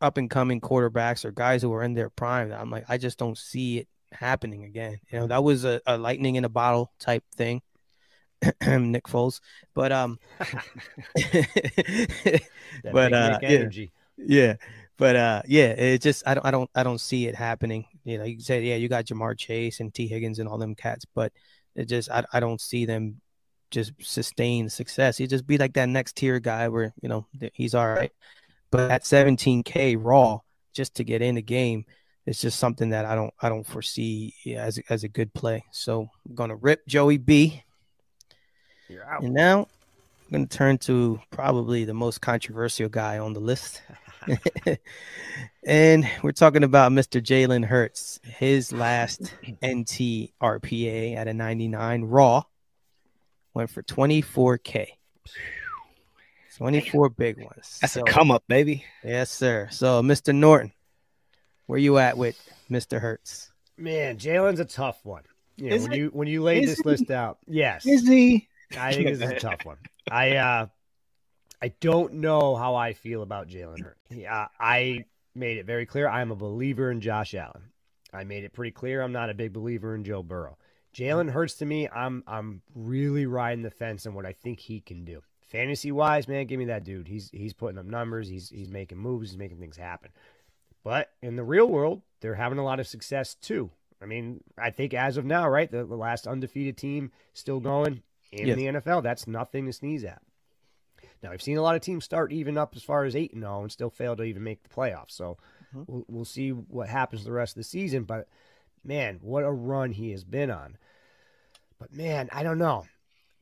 [0.00, 2.52] up and coming quarterbacks or guys who are in their prime.
[2.52, 4.98] I'm like, I just don't see it happening again.
[5.10, 7.62] You know, that was a, a lightning in a bottle type thing.
[8.66, 9.40] Nick Foles,
[9.74, 10.18] but um,
[12.92, 13.86] But, uh, Nick yeah.
[14.18, 14.54] yeah,
[14.98, 17.86] but uh, yeah, it just I don't I don't I don't see it happening.
[18.04, 20.74] You know, you say yeah, you got Ja'Marr Chase and Tee Higgins and all them
[20.74, 21.32] cats, but
[21.74, 23.20] it just I I don't see them
[23.70, 25.18] just sustain success.
[25.18, 28.12] He'd just be like that next tier guy where you know he's all right,
[28.70, 30.40] but at 17k raw
[30.72, 31.84] just to get in the game,
[32.26, 35.64] it's just something that I don't I don't foresee as a, as a good play.
[35.70, 37.62] So I'm gonna rip Joey B.
[38.88, 39.22] You're out.
[39.22, 39.60] And now
[40.26, 43.82] I'm going to turn to probably the most controversial guy on the list.
[45.66, 47.22] and we're talking about Mr.
[47.22, 48.18] Jalen Hurts.
[48.24, 49.20] His last
[49.64, 52.42] NT RPA at a 99 raw
[53.54, 54.88] went for 24K.
[56.56, 57.78] 24 big ones.
[57.80, 58.84] That's So- a come up, baby.
[59.04, 59.68] Yes, sir.
[59.70, 60.34] So, Mr.
[60.34, 60.72] Norton,
[61.66, 62.38] where you at with
[62.70, 63.00] Mr.
[63.00, 63.50] Hurts?
[63.76, 65.24] Man, Jalen's a tough one.
[65.56, 65.98] You know, when it?
[65.98, 66.88] you when you laid Is this he?
[66.88, 68.46] list out, yes, Is he?
[68.76, 69.78] I think this is a tough one.
[70.10, 70.66] I uh,
[71.62, 74.00] I don't know how I feel about Jalen Hurts.
[74.10, 77.62] Yeah, I made it very clear I am a believer in Josh Allen.
[78.12, 80.58] I made it pretty clear I'm not a big believer in Joe Burrow.
[80.94, 84.80] Jalen Hurts to me, I'm I'm really riding the fence on what I think he
[84.80, 85.22] can do.
[85.46, 87.06] Fantasy wise, man, give me that dude.
[87.08, 88.28] He's he's putting up numbers.
[88.28, 89.30] He's he's making moves.
[89.30, 90.10] He's making things happen.
[90.82, 93.70] But in the real world, they're having a lot of success too.
[94.02, 98.02] I mean, I think as of now, right, the, the last undefeated team still going
[98.32, 98.56] in Yes.
[98.56, 99.02] the NFL.
[99.02, 100.20] That's nothing to sneeze at.
[101.22, 103.42] Now, I've seen a lot of teams start even up as far as 8 and
[103.42, 105.12] 0 and still fail to even make the playoffs.
[105.12, 105.38] So
[105.74, 105.84] Mhm.
[105.88, 108.04] we'll, we'll see what happens the rest of the season.
[108.04, 108.28] But
[108.84, 110.76] man, what a run he has been on.
[111.78, 112.86] But man, I don't know.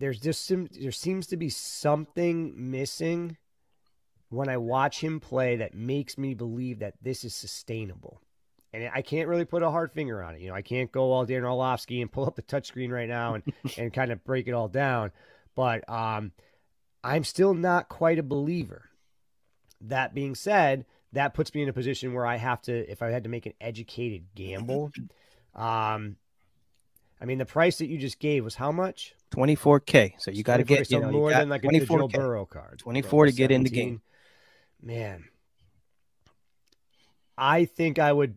[0.04, 3.38] There's just some, there seems to be something missing
[4.28, 8.20] when I watch him play that makes me believe that this is sustainable.
[8.74, 10.42] And I can't really put a hard finger on it.
[10.42, 13.32] You know, I can't go all Dan Orlovsky and pull up the touchscreen right now
[13.32, 13.44] and,
[13.78, 15.10] and kind of break it all down.
[15.54, 16.32] But um,
[17.02, 18.90] I'm still not quite a believer.
[19.80, 23.08] That being said, that puts me in a position where I have to, if I
[23.08, 24.92] had to make an educated gamble,
[25.54, 26.16] um,
[27.22, 29.14] I mean, the price that you just gave was how much?
[29.34, 30.14] 24k.
[30.18, 32.12] So you got to get so you know, more got than like a, Joe 24K.
[32.12, 32.78] Burrow card.
[32.78, 34.00] 24 to get in the game.
[34.82, 35.24] Man,
[37.36, 38.36] I think I would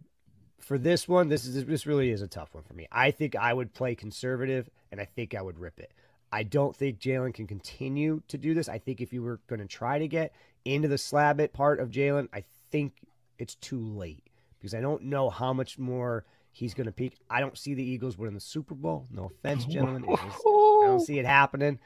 [0.59, 1.29] for this one.
[1.29, 2.87] This is this really is a tough one for me.
[2.91, 5.91] I think I would play conservative, and I think I would rip it.
[6.31, 8.67] I don't think Jalen can continue to do this.
[8.67, 10.33] I think if you were going to try to get
[10.65, 12.93] into the slab it part of Jalen, I think
[13.39, 14.23] it's too late
[14.59, 16.25] because I don't know how much more
[16.57, 17.17] he's going to peak.
[17.29, 19.07] I don't see the Eagles winning the Super Bowl.
[19.11, 20.03] No offense, gentlemen.
[20.09, 21.79] Just- I don't see it happening.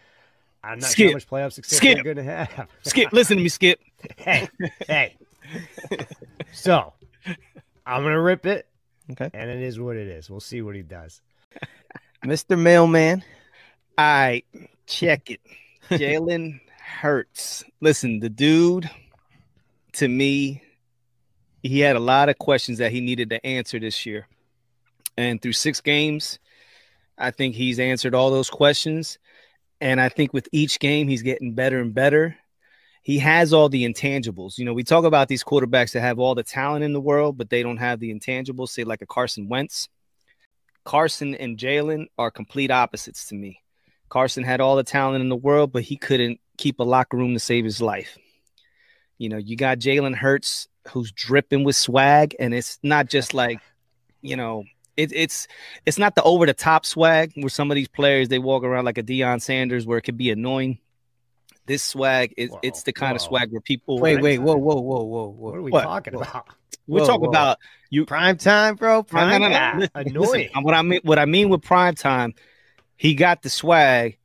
[0.63, 1.95] I'm not sure how much playoff success Skip.
[1.95, 2.67] they're going to have.
[2.84, 3.79] Skip, listen to me, Skip.
[4.17, 4.47] hey,
[4.88, 5.15] hey.
[6.53, 6.93] so
[7.86, 8.67] I'm gonna rip it,
[9.12, 9.29] Okay.
[9.34, 10.29] and it is what it is.
[10.29, 11.21] We'll see what he does.
[12.23, 12.57] Mr.
[12.60, 13.23] Mailman.
[13.97, 14.43] I
[14.86, 15.41] check it.
[15.89, 17.63] Jalen Hurts.
[17.81, 18.89] Listen, the dude,
[19.93, 20.62] to me,
[21.63, 24.27] he had a lot of questions that he needed to answer this year.
[25.21, 26.39] And through six games,
[27.17, 29.19] I think he's answered all those questions.
[29.79, 32.36] And I think with each game, he's getting better and better.
[33.03, 34.57] He has all the intangibles.
[34.57, 37.38] You know, we talk about these quarterbacks that have all the talent in the world,
[37.38, 39.89] but they don't have the intangibles, say like a Carson Wentz.
[40.84, 43.62] Carson and Jalen are complete opposites to me.
[44.10, 47.34] Carson had all the talent in the world, but he couldn't keep a locker room
[47.34, 48.17] to save his life.
[49.17, 53.60] You know, you got Jalen Hurts who's dripping with swag, and it's not just like,
[54.21, 54.63] you know,
[54.97, 55.47] it, it's
[55.86, 58.86] it's not the over the top swag where some of these players they walk around
[58.86, 60.80] like a Deion Sanders where it could be annoying.
[61.67, 64.23] This swag is Whoa, it's the kind of swag where people Wait, Right.
[64.23, 65.84] wait, whoa, whoa, whoa, whoa, What are we What?
[65.84, 66.27] talking What?
[66.30, 66.47] about?
[66.88, 67.30] we're Whoa, talking whoa.
[67.30, 67.58] about
[67.89, 69.04] you Prime time, bro.
[69.12, 69.56] Prime no, no, no.
[69.58, 69.80] time.
[69.80, 70.49] Li- Annoying.
[70.49, 72.34] listen, what I mean, what I mean with prime time,
[72.97, 74.17] he got the swag,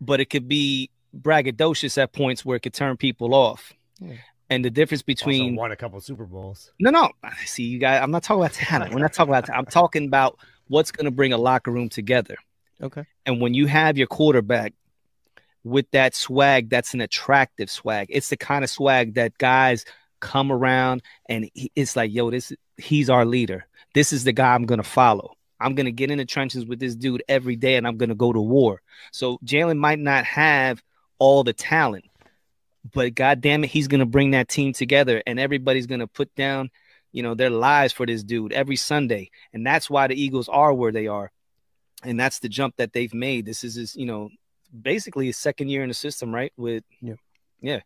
[0.00, 3.72] but it could be braggadocious at points where it could turn people off.
[4.00, 4.14] Yeah.
[4.48, 6.70] And the difference Also between won a couple Super Bowls.
[6.78, 7.10] no, no,
[7.44, 8.94] see, you guys, I'm not talking about talent.
[8.94, 9.46] We're not talking about.
[9.46, 9.66] Talent.
[9.66, 12.36] I'm talking about what's going to bring a locker room together.
[12.80, 13.04] Okay.
[13.24, 14.72] And when you have your quarterback
[15.64, 18.06] with that swag, that's an attractive swag.
[18.10, 19.84] It's the kind of swag that guys
[20.20, 23.66] come around and it's like, yo, this he's our leader.
[23.94, 25.34] This is the guy I'm gonna follow.
[25.60, 28.32] I'm gonna get in the trenches with this dude every day, and I'm gonna go
[28.32, 28.82] to war.
[29.10, 30.82] So Jalen might not have
[31.18, 32.04] all the talent,
[32.92, 36.70] but god damn it, he's gonna bring that team together, and everybody's gonna put down,
[37.12, 40.72] you know, their lives for this dude every Sunday, and that's why the Eagles are
[40.72, 41.30] where they are,
[42.02, 43.46] and that's the jump that they've made.
[43.46, 44.30] This is his, you know,
[44.82, 46.52] basically his second year in the system, right?
[46.56, 47.14] With Yeah.
[47.60, 47.80] yeah.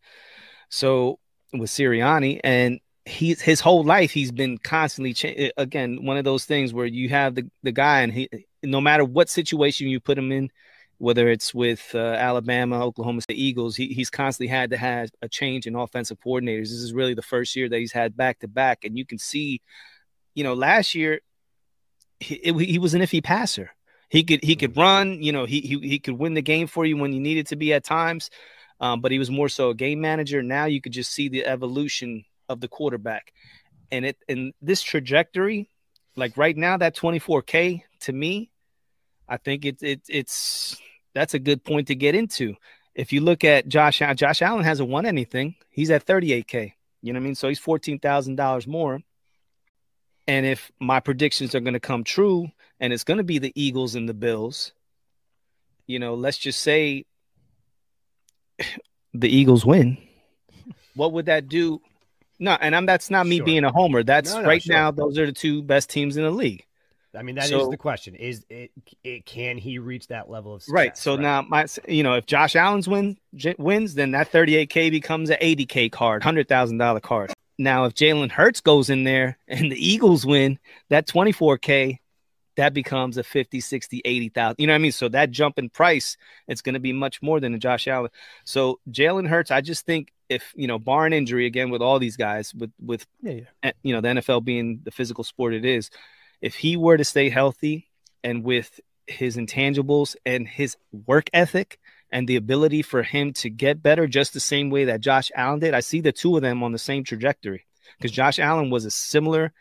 [0.68, 1.18] So
[1.52, 6.44] with Sirianni, and he's his whole life he's been constantly cha- again one of those
[6.44, 8.28] things where you have the the guy and he
[8.62, 10.50] no matter what situation you put him in
[11.00, 15.28] whether it's with uh, Alabama, Oklahoma State Eagles, he, he's constantly had to have a
[15.30, 16.64] change in offensive coordinators.
[16.64, 19.16] This is really the first year that he's had back to back, and you can
[19.16, 19.62] see,
[20.34, 21.20] you know, last year
[22.20, 23.70] he, it- he was an iffy passer.
[24.10, 26.84] He could he could run, you know, he he he could win the game for
[26.84, 28.28] you when you needed to be at times,
[28.78, 30.42] um, but he was more so a game manager.
[30.42, 33.32] Now you could just see the evolution of the quarterback,
[33.90, 35.70] and it and this trajectory,
[36.14, 38.50] like right now, that 24k to me,
[39.28, 40.76] I think it, it, it's
[41.20, 42.54] that's a good point to get into.
[42.94, 45.54] If you look at Josh Josh Allen hasn't won anything.
[45.68, 46.72] He's at 38k.
[47.02, 47.34] You know what I mean?
[47.34, 49.00] So he's fourteen thousand dollars more.
[50.26, 52.48] And if my predictions are going to come true,
[52.80, 54.72] and it's going to be the Eagles and the Bills,
[55.86, 57.04] you know, let's just say
[59.12, 59.98] the Eagles win.
[60.94, 61.82] What would that do?
[62.38, 63.44] No, and I'm that's not me Sure.
[63.46, 64.02] being a homer.
[64.02, 64.74] That's No, no, right sure.
[64.74, 64.90] now.
[64.90, 66.64] Those are the two best teams in the league.
[67.16, 68.70] I mean, that is So- the question: is it,
[69.02, 70.74] it can he reach that level of success?
[70.74, 70.96] Right.
[70.98, 75.30] So now, my you know, if Josh Allen's win j- wins, then that 38k becomes
[75.30, 77.32] an 80k card, hundred thousand dollar card.
[77.58, 81.98] Now, if Jalen Hurts goes in there and the Eagles win, that 24k
[82.56, 84.56] that becomes a 50, 60, 80,000.
[84.58, 84.92] You know what I mean?
[84.92, 86.16] So that jump in price,
[86.48, 88.10] it's going to be much more than a Josh Allen.
[88.44, 92.16] So Jalen Hurts, I just think if, you know, barring injury again with all these
[92.16, 93.42] guys, with with Yeah, yeah.
[93.62, 95.90] eh, you know, the NFL being the physical sport it is,
[96.40, 97.88] if he were to stay healthy
[98.24, 100.76] and with his intangibles and his
[101.06, 101.78] work ethic
[102.12, 105.60] and the ability for him to get better just the same way that Josh Allen
[105.60, 107.66] did, I see the two of them on the same trajectory
[107.98, 109.52] because Josh Allen was as similar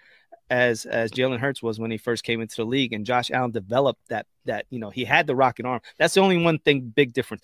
[0.50, 3.52] as as Jalen Hurts was when he first came into the league, and Josh Allen
[3.52, 5.82] developed that that you know he had the rocket arm.
[5.98, 7.44] That's the only one thing big difference.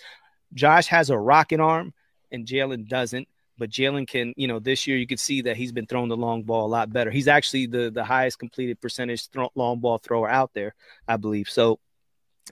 [0.53, 1.93] Josh has a rocket arm,
[2.31, 3.27] and Jalen doesn't.
[3.57, 6.17] But Jalen can, you know, this year you could see that he's been throwing the
[6.17, 7.11] long ball a lot better.
[7.11, 10.75] He's actually the the highest completed percentage throw, long ball thrower out there,
[11.07, 11.49] I believe.
[11.49, 11.79] So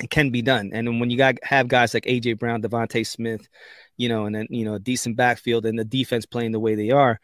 [0.02, 0.72] it can be done.
[0.74, 3.48] And when you got have guys like AJ Brown, DeVonta Smith,
[3.98, 6.76] you know, and then you know a decent backfield and the defense playing the way
[6.76, 7.20] they are,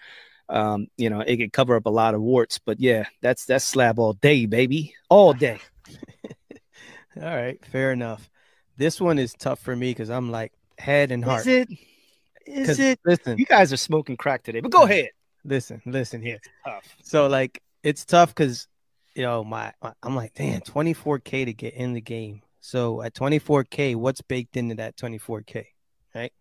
[0.49, 2.59] um, you know, it could cover up a lot of warts.
[2.59, 5.59] But yeah, that's that's slab all day, baby, all day.
[7.15, 8.29] All right, fair enough.
[8.77, 11.41] This one is tough for me because I'm like head and heart.
[11.41, 11.69] Is it?
[12.45, 12.99] Is it?
[13.05, 15.09] Listen, You guys are smoking crack today, but go ahead.
[15.43, 16.39] listen, listen here.
[16.65, 16.83] Tough.
[17.03, 18.67] So like it's tough because
[19.15, 22.41] you know my, my I'm like damn 24k to get in the game.
[22.61, 25.65] So at 24k, what's baked into that 24k?
[26.15, 26.33] Right,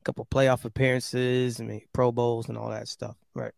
[0.00, 3.16] a couple playoff appearances, I mean Pro Bowls and all that stuff.
[3.34, 3.52] Right.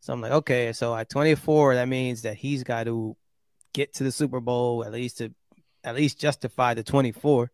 [0.00, 3.16] So I'm like, okay, so at 24, that means that he's got to
[3.72, 5.32] get to the Super Bowl at least to
[5.82, 7.50] at least justify the 24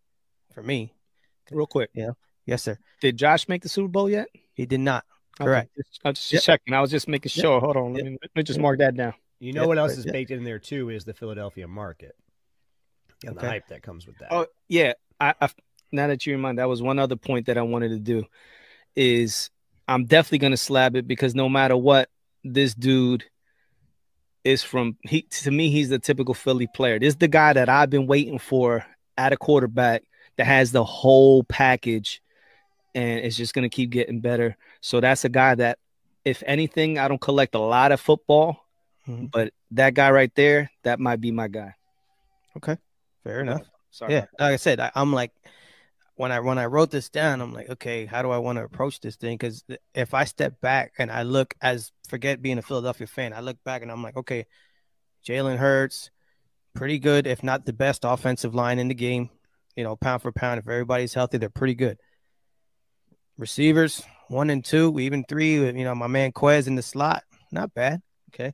[0.53, 0.93] for me.
[1.51, 1.91] Real quick,
[2.47, 2.79] Yes, sir.
[3.01, 4.29] did Josh make the Super Bowl yet?
[4.55, 5.05] He did not.
[5.41, 5.71] Okay, Correct.
[5.77, 6.43] just- I was just Yep.
[6.43, 6.75] checking.
[6.75, 7.43] I was just making Yep.
[7.43, 7.61] sure.
[7.61, 7.93] Hold on.
[7.95, 8.13] Let, Yep.
[8.13, 9.15] me, let me just mark that down.
[9.41, 10.13] You know Yeah, what else is yeah.
[10.13, 12.15] baked in there too is the Philadelphia market
[13.25, 13.41] and Okay.
[13.47, 14.29] the hype that comes with that.
[14.33, 15.49] Oh yeah, I, I
[15.91, 18.25] now that you remind, that was one other point that I wanted to do.
[18.95, 19.51] Is
[19.89, 22.09] I'm definitely gonna slab it because no matter what,
[22.45, 23.25] this dude
[24.45, 24.97] is from.
[25.03, 26.99] He to me, he's the typical Philly player.
[26.99, 28.85] This is the guy that I've been waiting for
[29.17, 30.03] at a quarterback
[30.37, 32.23] that has the whole package,
[32.95, 34.57] and it's just gonna keep getting better.
[34.81, 35.79] So that's a guy that,
[36.25, 38.67] if anything, I don't collect a lot of football,
[39.09, 39.31] Mhm.
[39.31, 41.75] but that guy right there, that might be my guy.
[42.57, 42.77] Okay,
[43.25, 43.63] fair enough.
[43.91, 44.15] Sorry.
[44.15, 45.33] yeah like i said I, i'm like
[46.15, 48.65] when i when i wrote this down i'm like okay how do i want to
[48.65, 49.63] approach this thing because
[49.95, 53.59] if i step back and i look as forget being a philadelphia fan i look
[53.65, 54.47] back and i'm like okay
[55.27, 56.11] jalen hurts
[56.75, 59.29] pretty good if not the best offensive line in the game
[59.77, 61.99] you know pound for pound if everybody's healthy they're pretty good
[63.39, 67.75] receivers one and two even three you know my man quez in the slot not
[67.75, 68.01] bad
[68.33, 68.53] okay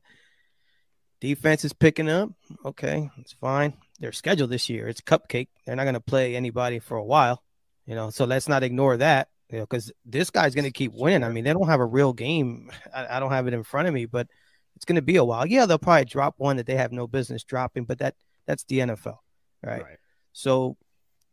[1.21, 2.31] defense is picking up
[2.65, 4.89] okay it's fine their schedule this year.
[4.89, 5.49] It's cupcake.
[5.67, 7.43] They're not going to play anybody for a while,
[7.87, 8.11] you know.
[8.11, 11.25] So let's not ignore that, you know, because this guy's going to keep winning.
[11.25, 12.71] I mean, they don't have a real game.
[12.95, 14.29] I, I don't have it in front of me, but
[14.77, 15.47] it's going to be a while.
[15.47, 18.15] Yeah, they'll probably drop one that they have no business dropping, but that
[18.47, 19.19] that's the NFL,
[19.63, 19.83] right?
[19.83, 19.99] right.
[20.33, 20.77] So,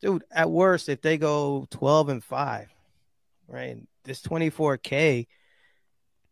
[0.02, 2.74] dude, at worst, if they go twelve and five,
[3.48, 5.28] right, this twenty four k,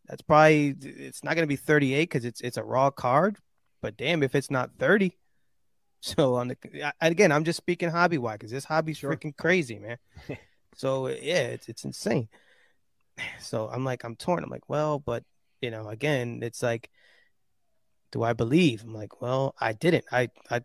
[0.08, 3.38] that's probably it's not going to be thirty eight because it's it's a raw card.
[3.82, 5.18] But damn, if it's not thirty.
[6.06, 6.58] So on the
[7.00, 9.16] again, I'm just speaking hobby wise because this hobby's Sure.
[9.16, 9.98] freaking crazy, man.
[10.76, 12.28] so yeah, it's it's insane.
[13.40, 14.44] So I'm like, I'm torn.
[14.44, 15.24] I'm like, well, but
[15.62, 16.90] you know, again, it's like,
[18.12, 18.84] do I believe?
[18.84, 20.04] I'm like, well, I didn't.
[20.12, 20.62] I I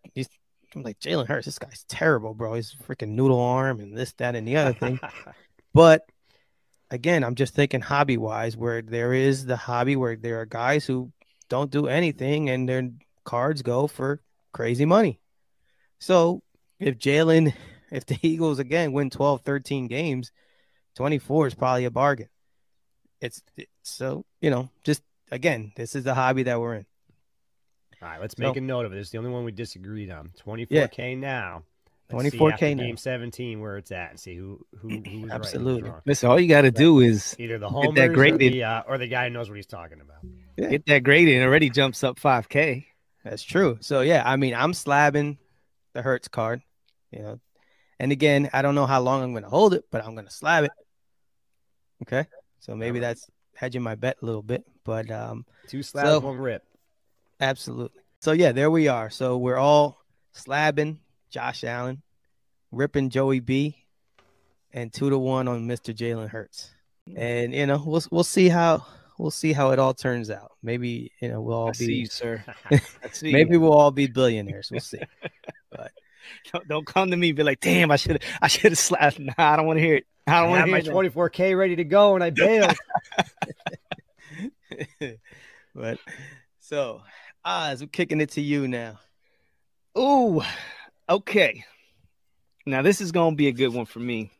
[0.74, 1.46] I'm like Jalen Hurts.
[1.46, 2.54] This guy's terrible, bro.
[2.54, 4.98] He's freaking noodle arm and this, that, and the other thing.
[5.74, 6.02] But
[6.90, 10.86] again, I'm just thinking hobby wise, where there is the hobby where there are guys
[10.86, 11.12] who
[11.48, 12.90] don't do anything and their
[13.24, 14.20] cards go for
[14.52, 15.20] crazy money.
[15.98, 16.42] So
[16.78, 17.54] if Jalen,
[17.90, 20.32] if the Eagles again win 12, 13 games,
[20.96, 22.28] 24 is probably a bargain.
[23.20, 26.86] It's, it's so, you know, just again, this is the hobby that we're in.
[28.00, 28.98] All right, let's So- make a note of it.
[28.98, 30.30] It's the only one we disagreed on.
[30.46, 31.64] 24K now.
[32.10, 35.04] Let's see 24K after game 17 where it's at and see who who who was
[35.04, 35.90] right who's Absolutely.
[35.90, 36.00] wrong.
[36.06, 38.52] Listen, all you got to do is Either the Get homers that or, graded.
[38.54, 40.70] the, uh, or the guy who knows what he's talking about.
[40.70, 42.86] get that graded and already jumps up 5K.
[43.24, 43.76] That's true.
[43.80, 45.36] So yeah, I mean, I'm slabbing
[45.92, 46.62] the Hurts card,
[47.10, 47.40] you know.
[47.98, 50.26] And again, I don't know how long I'm going to hold it, but I'm going
[50.26, 50.70] to slab it.
[52.02, 52.26] Okay.
[52.60, 56.38] So maybe that's hedging my bet a little bit, but um Two slabs, So- one
[56.38, 56.62] rip.
[57.40, 58.00] absolutely.
[58.20, 59.10] So yeah, there we are.
[59.10, 60.00] So we're all
[60.34, 60.98] slabbing
[61.30, 62.02] Josh Allen,
[62.72, 63.84] ripping Joey B,
[64.72, 65.94] and two to one on Mr.
[65.94, 66.70] Jalen Hurts.
[67.16, 68.84] And you know, we'll we'll see how
[69.18, 70.52] we'll see how it all turns out.
[70.62, 72.44] Maybe you know we'll all I see you, be sir.
[73.12, 73.60] See maybe you.
[73.60, 74.70] we'll all be billionaires.
[74.70, 75.00] We'll see.
[76.52, 79.18] Don't, don't come to me and be like, damn, I should I should have slapped.
[79.18, 80.06] Nah, I don't want to hear it.
[80.26, 81.14] I I don't want had to my hear that.
[81.14, 82.76] 24K ready to go and I bailed.
[85.74, 85.98] but
[86.60, 87.00] so
[87.46, 88.98] Oz, we're kicking it to you now.
[89.96, 90.42] Ooh,
[91.08, 91.64] okay.
[92.66, 94.30] Now this is gonna be a good one for me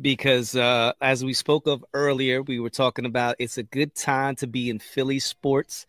[0.00, 4.36] because uh, as we spoke of earlier, we were talking about it's a good time
[4.36, 5.86] to be in Philly sports,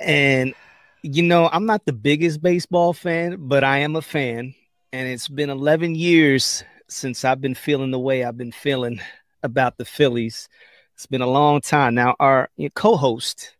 [0.00, 0.54] and
[1.02, 4.54] you know I'm not the biggest baseball fan, but I am a fan,
[4.92, 9.00] and it's been 11 years since I've been feeling the way I've been feeling
[9.42, 10.48] about the Phillies.
[10.94, 12.16] It's been a long time now.
[12.20, 13.56] Our co-host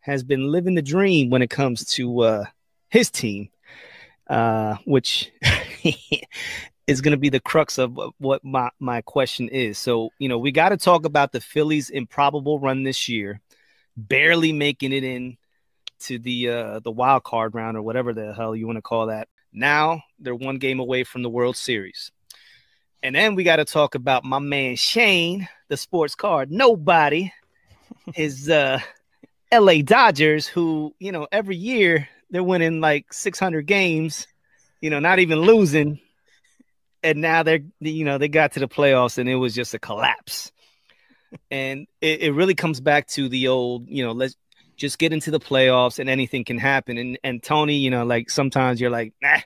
[0.00, 2.44] has been living the dream when it comes to uh,
[2.88, 3.50] his team
[4.28, 5.30] uh, which
[6.86, 9.78] is going to be the crux of what- my, my question is.
[9.78, 13.40] So, you know, we got to talk about the Phillies' improbable run this year,
[13.96, 15.36] barely making it in
[16.00, 19.06] to the uh, the wild card round or whatever the hell you want to call
[19.08, 19.28] that.
[19.52, 22.12] Now they're one game away from the World Series.
[23.02, 26.50] And then we got to talk about my man Shane, the sports card.
[26.50, 27.32] Nobody
[28.14, 28.80] is uh
[29.50, 34.26] LA Dodgers, who, you know, every year they're winning like 600 games,
[34.80, 36.00] you know, not even losing.
[37.02, 39.78] and now they're you know they got to the playoffs and it was just a
[39.78, 40.52] collapse.
[41.50, 44.36] and it, it really comes back to the old, you know, let's
[44.76, 46.96] just get into the playoffs and anything can happen.
[46.98, 49.40] And and Tony, you know, like sometimes you're like, nah, nah,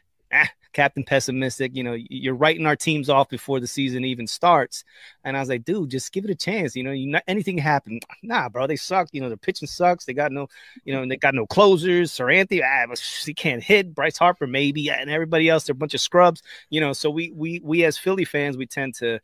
[0.73, 1.75] Captain Pessimistic.
[1.75, 4.85] You know, you're writing our teams off before the season even starts.
[5.25, 6.75] And I was like, dude, just give it a chance.
[6.75, 8.01] You know, you not, anything happen.
[8.25, 9.09] Nah, bro, they suck.
[9.13, 10.05] You know, the pitching sucks.
[10.05, 10.49] They got no,
[10.85, 12.13] you know, they got no closers.
[12.13, 12.95] Seranthony, ah,
[13.27, 13.95] he can't hit.
[13.95, 16.43] Bryce Harper, maybe, and everybody else, they're a bunch of scrubs.
[16.71, 19.19] You know, so we we we as Philly fans, we tend to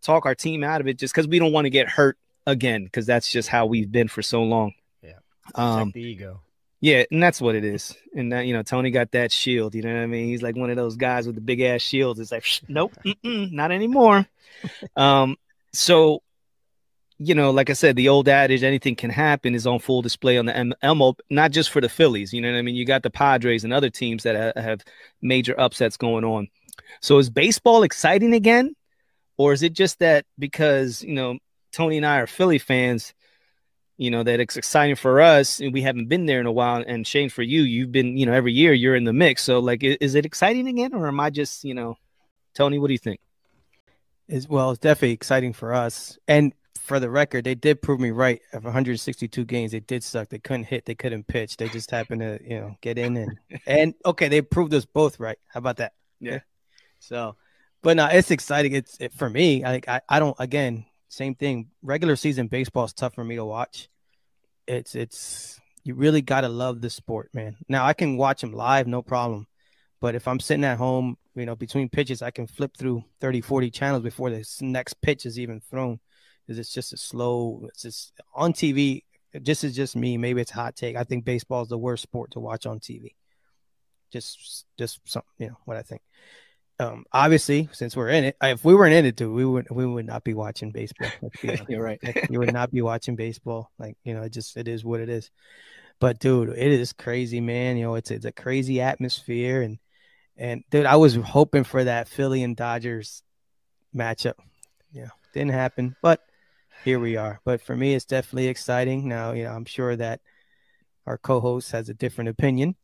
[0.00, 2.84] talk our team out of it just because we don't want to get hurt again,
[2.84, 4.72] because that's just how we've been for so long.
[5.02, 5.18] Yeah.
[5.54, 6.40] Um, the ego.
[6.80, 7.96] Yeah, and that's what it is.
[8.14, 9.74] And that, you know, Tony got that shield.
[9.74, 10.26] You know what I mean?
[10.26, 12.20] He's like one of those guys with the big ass shields.
[12.20, 12.92] It's like, nope,
[13.24, 14.26] not anymore.
[14.96, 15.36] um,
[15.72, 16.22] so,
[17.18, 20.38] you know, like I said, the old adage, anything can happen, is on full display
[20.38, 21.16] on the M- Elmo.
[21.30, 22.32] Not just for the Phillies.
[22.32, 22.76] You know what I mean?
[22.76, 24.84] You got the Padres and other teams that ha- have
[25.20, 26.46] major upsets going on.
[27.00, 28.76] So, is baseball exciting again,
[29.36, 31.38] or is it just that because you know
[31.72, 33.14] Tony and I are Philly fans?
[33.98, 36.82] You know that it's exciting for us and we haven't been there in a while
[36.86, 39.42] and shane for you you've been you know every year you're in the mix.
[39.42, 41.98] So like is it exciting again or am i just you know
[42.54, 43.20] tony what do you think?
[44.28, 46.16] Is well it's definitely exciting for us.
[46.28, 48.40] And for the record they did prove me right.
[48.52, 50.28] Of 162 games they did suck.
[50.28, 51.56] They couldn't hit they couldn't pitch.
[51.56, 55.18] They just happened to you know get in and and okay they proved us both
[55.18, 55.38] right.
[55.48, 55.92] How about that?
[56.20, 56.38] Yeah.
[57.00, 57.36] So
[57.80, 58.72] but no it's exciting.
[58.74, 61.70] It's it, for me I, I i don't again same thing.
[61.82, 63.88] Regular season baseball is tough for me to watch.
[64.66, 67.56] It's it's you really gotta love the sport, man.
[67.68, 69.46] Now I can watch them live, no problem.
[70.00, 73.40] But if I'm sitting at home, you know, between pitches, I can flip through 30,
[73.40, 75.98] 40 channels before this next pitch is even thrown.
[76.46, 79.02] Because it's just a slow, it's just on TV.
[79.34, 80.16] This is just me.
[80.16, 80.96] Maybe it's hot take.
[80.96, 83.14] I think baseball is the worst sport to watch on TV.
[84.10, 86.00] Just, just some, you know, what I think
[86.80, 89.84] um, obviously, since we're in it, if we weren't in it, too, we would we
[89.84, 91.10] would not be watching baseball.
[91.68, 92.00] You're right.
[92.30, 93.70] you would not be watching baseball.
[93.78, 95.30] Like you know, it just it is what it is.
[96.00, 97.76] But dude, it is crazy, man.
[97.76, 99.78] You know, it's it's a crazy atmosphere, and
[100.36, 103.22] and dude, I was hoping for that Philly and Dodgers
[103.94, 104.34] matchup.
[104.92, 106.20] Yeah, didn't happen, but
[106.84, 107.40] here we are.
[107.44, 109.08] But for me, it's definitely exciting.
[109.08, 110.20] Now, you know, I'm sure that
[111.06, 112.76] our co-host has a different opinion.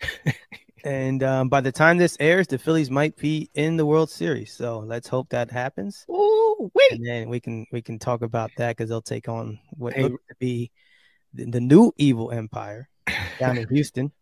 [0.86, 4.52] And um, by the time this airs, the Phillies might be in the World Series.
[4.52, 6.06] So let's hope that happens.
[6.08, 6.92] Oh, wait.
[6.92, 10.04] And then we can we can talk about that because they'll take on what hey.
[10.04, 10.70] looks to be
[11.34, 12.88] the, the, new evil empire
[13.40, 14.12] down in Houston.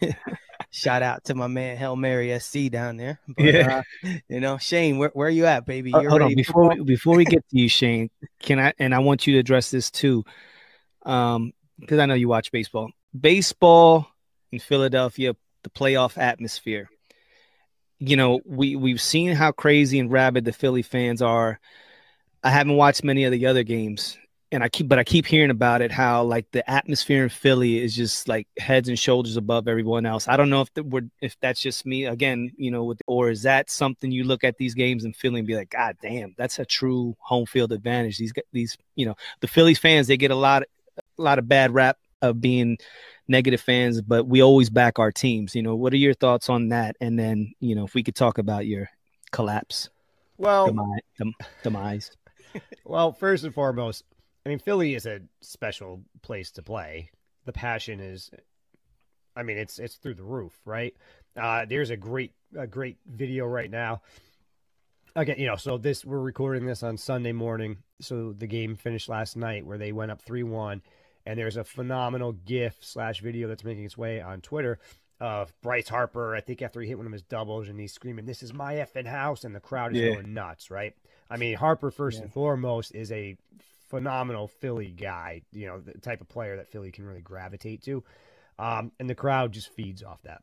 [0.70, 3.20] Shout out to my man Hell Mary SC down there.
[3.28, 3.82] But, yeah.
[4.02, 5.90] Uh, you know, Shane, where, where are you at, baby?
[5.90, 8.08] You're hold on before we, before we get to you, Shane.
[8.40, 10.24] Can I and I want you to address this too,
[11.04, 12.90] um, because I know you watch baseball.
[13.14, 14.08] Baseball
[14.50, 15.34] in Philadelphia
[15.64, 16.88] the playoff atmosphere.
[17.98, 21.58] You know, we we've seen how crazy and rabid the Philly fans are.
[22.42, 24.18] I haven't watched many of the other games,
[24.52, 25.90] and I keep but I keep hearing about it.
[25.90, 30.28] How like the atmosphere in Philly is just like heads and shoulders above everyone else.
[30.28, 33.30] I don't know if the, we're, if that's just me again, you know, with, or
[33.30, 36.34] is that something you look at these games and Philly and be like, God damn,
[36.36, 38.18] that's a true home field advantage.
[38.18, 40.64] These these you know the Phillies fans they get a lot
[40.98, 42.78] a lot of bad rap of being
[43.28, 45.54] negative fans, but we always back our teams.
[45.54, 46.96] You know, what are your thoughts on that?
[47.00, 48.88] And then, you know, if we could talk about your
[49.32, 49.88] collapse,
[50.36, 51.34] well, demise.
[51.62, 52.10] demise.
[52.84, 54.04] well, first and foremost,
[54.44, 57.10] I mean, Philly is a special place to play.
[57.46, 58.30] The passion is,
[59.36, 60.94] I mean, it's it's through the roof, right?
[61.36, 64.02] Uh, there's a great a great video right now.
[65.16, 67.78] Again, you know, so this we're recording this on Sunday morning.
[68.00, 70.82] So the game finished last night where they went up three one
[71.26, 74.78] and there's a phenomenal GIF slash video that's making its way on Twitter
[75.20, 76.34] of Bryce Harper.
[76.34, 78.74] I think after he hit one of his doubles, and he's screaming, "This is my
[78.74, 80.14] effing house," and the crowd is yeah.
[80.14, 80.70] going nuts.
[80.70, 80.94] Right?
[81.30, 82.24] I mean, Harper first yeah.
[82.24, 83.36] and foremost is a
[83.88, 85.42] phenomenal Philly guy.
[85.52, 88.04] You know, the type of player that Philly can really gravitate to,
[88.58, 90.42] um, and the crowd just feeds off that.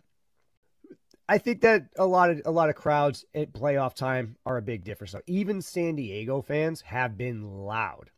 [1.29, 4.61] I think that a lot of a lot of crowds at playoff time are a
[4.61, 5.11] big difference.
[5.11, 8.09] So even San Diego fans have been loud.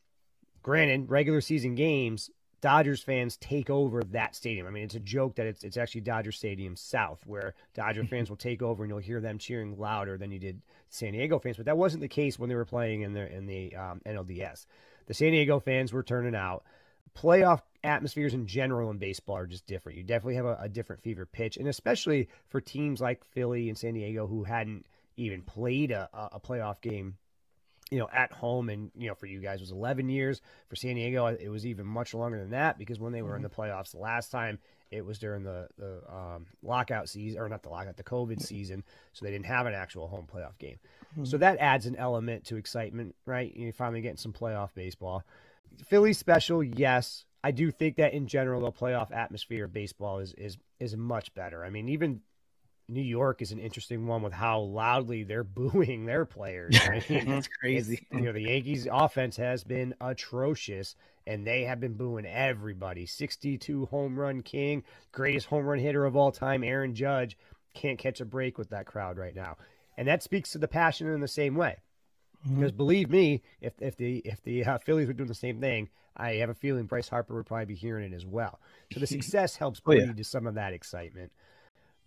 [0.61, 2.29] Granted, regular season games
[2.63, 4.65] Dodgers fans take over that stadium.
[4.65, 8.29] I mean, it's a joke that it's it's actually Dodger Stadium South, where Dodger fans
[8.29, 11.57] will take over and you'll hear them cheering louder than you did San Diego fans.
[11.57, 14.65] But that wasn't the case when they were playing in the in the um, NLDS.
[15.07, 16.63] The San Diego fans were turning out.
[17.13, 19.97] Playoff atmospheres in general in baseball are just different.
[19.97, 23.77] You definitely have a, a different fever pitch, and especially for teams like Philly and
[23.77, 24.85] San Diego who hadn't
[25.17, 27.17] even played a, a playoff game
[27.93, 28.69] you know, at home.
[28.69, 30.41] And, you know, for you guys, it was 11 years.
[30.67, 33.43] For San Diego, it was even much longer than that because when they were in
[33.43, 34.57] the playoffs the last time,
[34.89, 38.83] it was during the, the um, lockout season, or not the lockout, the COVID season.
[39.13, 40.79] So they didn't have an actual home playoff game.
[41.23, 43.55] So that adds an element to excitement, right?
[43.55, 45.23] You're finally getting some playoff baseball.
[45.85, 47.25] Philly special, yes.
[47.43, 51.31] I do think that in general, the playoff atmosphere of baseball is is is much
[51.35, 51.63] better.
[51.63, 52.21] I mean, even
[52.89, 56.77] New York is an interesting one with how loudly they're booing their players.
[57.09, 58.05] That's crazy.
[58.11, 63.05] You know, the Yankees offense has been atrocious and they have been booing everybody.
[63.05, 67.37] 62 home run king, greatest home run hitter of all time, Aaron Judge
[67.73, 69.57] can't catch a break with that crowd right now.
[69.97, 71.77] And that speaks to the passion in the same way.
[72.47, 75.87] Because believe me, if if the if the uh, Phillies were doing the same thing,
[76.17, 78.59] I have a feeling Bryce Harper would probably be hearing it as well.
[78.91, 80.05] So the success helps Oh, yeah.
[80.07, 81.31] breed to some of that excitement.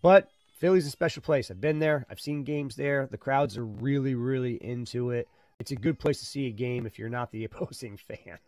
[0.03, 0.29] But
[0.59, 1.51] Philly's a special place.
[1.51, 2.07] I've been there.
[2.11, 3.09] I've seen games there.
[3.11, 5.29] The crowds are really, really into it.
[5.59, 8.39] It's a good place to see a game if you're not the opposing fan,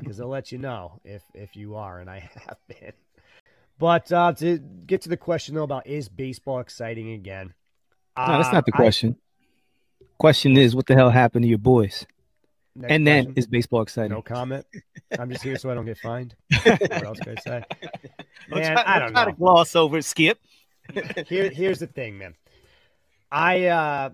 [0.00, 2.18] because they'll let you know if if you are, and I
[2.48, 2.92] have been.
[3.78, 7.54] But uh, to get to the question though about is baseball exciting again?
[8.16, 9.16] No, that's uh, not the I- question.
[10.18, 12.04] question is, what the hell happened to your boys?
[12.74, 14.12] next and then is baseball exciting?
[14.12, 14.64] no comment.
[15.18, 16.34] I'm just here so I don't get fined.
[16.64, 17.64] what else can I say?
[18.50, 19.30] Don't Man, try- I don't don't try know.
[19.30, 20.38] to gloss over Skip.
[21.26, 22.34] Here, here's the thing, man.
[23.30, 24.10] I uh,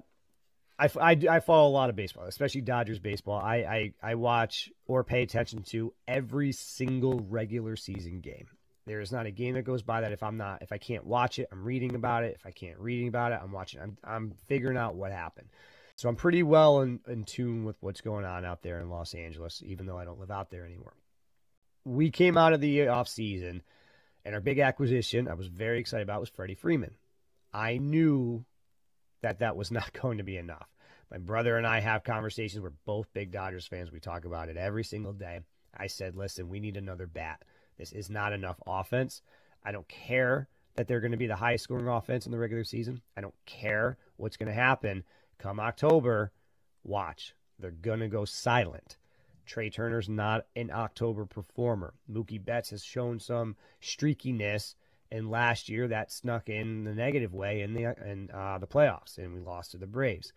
[0.78, 3.40] I, I, I follow a lot of baseball, especially Dodgers baseball.
[3.40, 8.48] I, I I watch or pay attention to every single regular season game.
[8.86, 11.06] There is not a game that goes by that if I'm not if I can't
[11.06, 12.36] watch it, I'm reading about it.
[12.38, 13.80] If I can't reading about it, I'm watching.
[13.80, 15.48] I'm I'm figuring out what happened.
[15.96, 19.14] So I'm pretty well in, in tune with what's going on out there in Los
[19.14, 20.94] Angeles, even though I don't live out there anymore.
[21.84, 23.62] We came out of the off season,
[24.24, 26.94] and our big acquisition I was very excited about was Freddie Freeman.
[27.52, 28.44] I knew
[29.22, 30.68] that that was not going to be enough.
[31.10, 32.62] My brother and I have conversations.
[32.62, 33.92] We're both big Dodgers fans.
[33.92, 35.40] We talk about it every single day.
[35.76, 37.42] I said, listen, we need another bat.
[37.78, 39.22] This is not enough offense.
[39.64, 42.64] I don't care that they're going to be the highest scoring offense in the regular
[42.64, 43.00] season.
[43.16, 45.04] I don't care what's going to happen
[45.38, 46.32] come October.
[46.82, 47.34] Watch.
[47.58, 48.96] They're going to go silent.
[49.46, 51.94] Trea Turner's not an October performer.
[52.10, 54.74] Mookie Betts has shown some streakiness,
[55.10, 59.18] and last year that snuck in the negative way in the in uh, the playoffs,
[59.18, 60.32] and we lost to the Braves.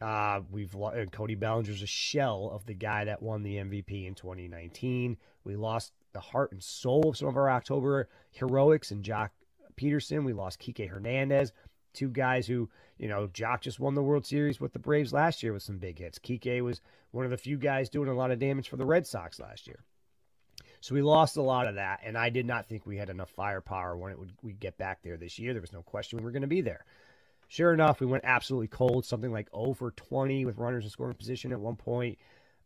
[0.00, 4.14] Uh, we've and Cody Bellinger's a shell of the guy that won the MVP in
[4.14, 5.16] 2019.
[5.44, 9.30] We lost the heart and soul of some of our October heroics and Joc
[9.76, 10.24] Pederson.
[10.24, 11.52] We lost Kike Hernandez,
[11.94, 12.68] two guys who,
[12.98, 15.78] you know, Joc just won the World Series with the Braves last year with some
[15.78, 16.18] big hits.
[16.18, 16.80] Kike was
[17.12, 19.66] one of the few guys doing a lot of damage for the Red Sox last
[19.66, 19.84] year.
[20.80, 23.30] So we lost a lot of that, and I did not think we had enough
[23.30, 25.54] firepower when it would we get back there this year.
[25.54, 26.84] There was no question we were going to be there.
[27.48, 31.52] Sure enough, we went absolutely cold, something like over 20 with runners in scoring position
[31.52, 32.18] at one point.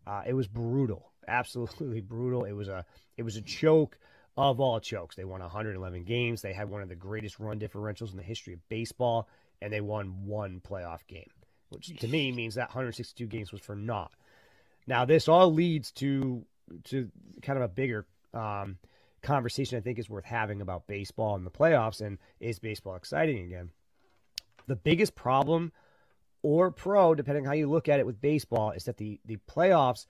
[0.06, 2.44] Uh, it was brutal, absolutely brutal.
[2.44, 2.84] It was a
[3.16, 3.98] it was a choke
[4.38, 5.16] of all chokes.
[5.16, 6.40] They won 111 games.
[6.40, 9.28] They had one of the greatest run differentials in the history of baseball,
[9.60, 11.28] and they won one playoff game,
[11.70, 14.12] which to me means that 162 games was for naught.
[14.86, 16.44] Now this all leads to
[16.84, 17.10] to
[17.42, 18.78] kind of a bigger um,
[19.22, 23.38] conversation I think is worth having about baseball and the playoffs and is baseball exciting
[23.44, 23.70] again?
[24.66, 25.72] The biggest problem
[26.42, 30.06] or pro, depending how you look at it with baseball, is that the the playoffs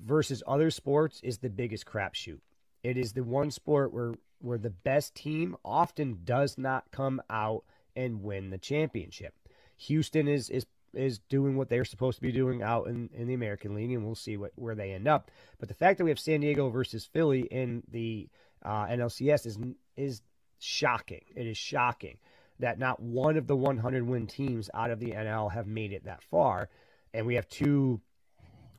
[0.00, 2.40] versus other sports is the biggest crapshoot.
[2.86, 7.64] It is the one sport where where the best team often does not come out
[7.96, 9.34] and win the championship.
[9.76, 13.34] Houston is is is doing what they're supposed to be doing out in, in the
[13.34, 15.32] American League, and we'll see what where they end up.
[15.58, 18.28] But the fact that we have San Diego versus Philly in the
[18.64, 19.58] uh, NLCS is
[19.96, 20.22] is
[20.60, 21.24] shocking.
[21.34, 22.18] It is shocking
[22.60, 26.04] that not one of the 100 win teams out of the NL have made it
[26.04, 26.68] that far,
[27.12, 28.00] and we have two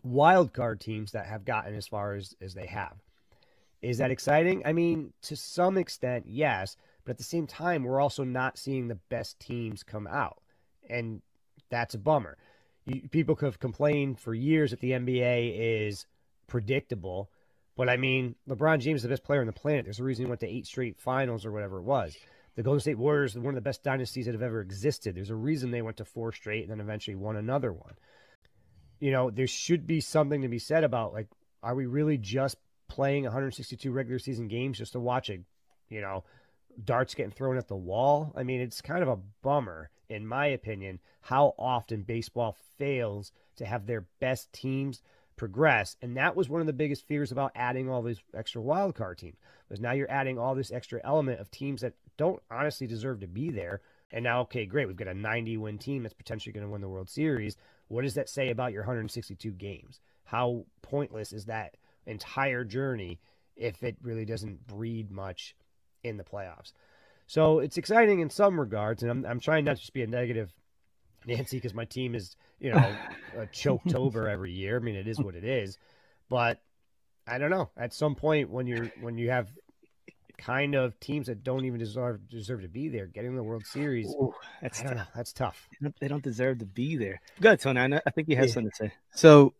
[0.01, 2.95] wild card teams that have gotten as far as as they have.
[3.81, 4.63] Is that exciting?
[4.65, 8.87] I mean, to some extent, yes, but at the same time, we're also not seeing
[8.87, 10.39] the best teams come out,
[10.89, 11.21] and
[11.69, 12.37] that's a bummer.
[12.85, 16.05] You, people have complained for years that the NBA is
[16.47, 17.29] predictable,
[17.75, 19.85] but I mean, LeBron James is the best player on the planet.
[19.85, 22.17] There's a reason he went to eight straight finals or whatever it was.
[22.55, 25.15] The Golden State Warriors one of the best dynasties that have ever existed.
[25.15, 27.93] There's a reason they went to four straight and then eventually won another one.
[28.99, 31.27] You know, there should be something to be said about like,
[31.61, 32.57] are we really just
[32.87, 35.39] playing 162 regular season games just to watch a,
[35.89, 36.23] you know,
[36.83, 38.33] darts getting thrown at the wall?
[38.35, 43.65] I mean, it's kind of a bummer, in my opinion, how often baseball fails to
[43.65, 45.01] have their best teams
[45.35, 45.95] progress.
[46.01, 49.17] And that was one of the biggest fears about adding all these extra wild card
[49.17, 49.37] teams.
[49.67, 53.27] Because now you're adding all this extra element of teams that don't honestly deserve to
[53.27, 53.81] be there,
[54.11, 54.87] And now, okay, great.
[54.87, 57.57] We've got a 90 win team that's potentially going to win the World Series.
[57.89, 59.99] What does that say about your 162 games?
[60.23, 61.75] How pointless is that
[62.07, 63.19] entire journey
[63.55, 65.55] if it really doesn't breed much
[66.03, 66.73] in the playoffs?
[67.27, 70.07] So it's exciting in some regards, and I'm, I'm trying not to just be a
[70.07, 70.51] negative
[71.25, 72.95] Nancy because my team is, you know,
[73.51, 74.77] choked over every year.
[74.77, 75.77] I mean, it is what it is,
[76.29, 76.61] but
[77.27, 77.69] I don't know.
[77.75, 79.49] At some point, when you're when you have
[80.37, 84.07] kind of teams that don't even deserve deserve to be there, getting the World Series,
[84.07, 85.03] Ooh, that's I don't know.
[85.13, 85.67] That's tough.
[85.71, 87.19] They don't- They don't deserve to be there.
[87.41, 87.81] Good, Tony.
[87.81, 88.53] I, know, I think you have Yeah.
[88.53, 88.93] something to say.
[89.11, 89.53] So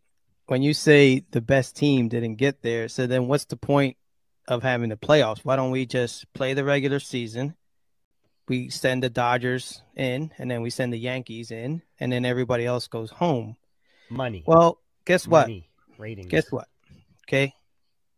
[0.47, 3.97] when you say the best team didn't get there, so then what's the point
[4.47, 5.39] of having the playoffs?
[5.39, 7.55] Why don't we just play the regular season?
[8.47, 12.65] We send the Dodgers in, and then we send the Yankees in, and then everybody
[12.65, 13.57] else goes home.
[14.09, 14.43] Money.
[14.47, 15.47] Well, guess what?
[15.47, 15.69] Money.
[15.97, 16.29] Ratings.
[16.29, 16.67] Guess what?
[17.27, 17.53] Okay,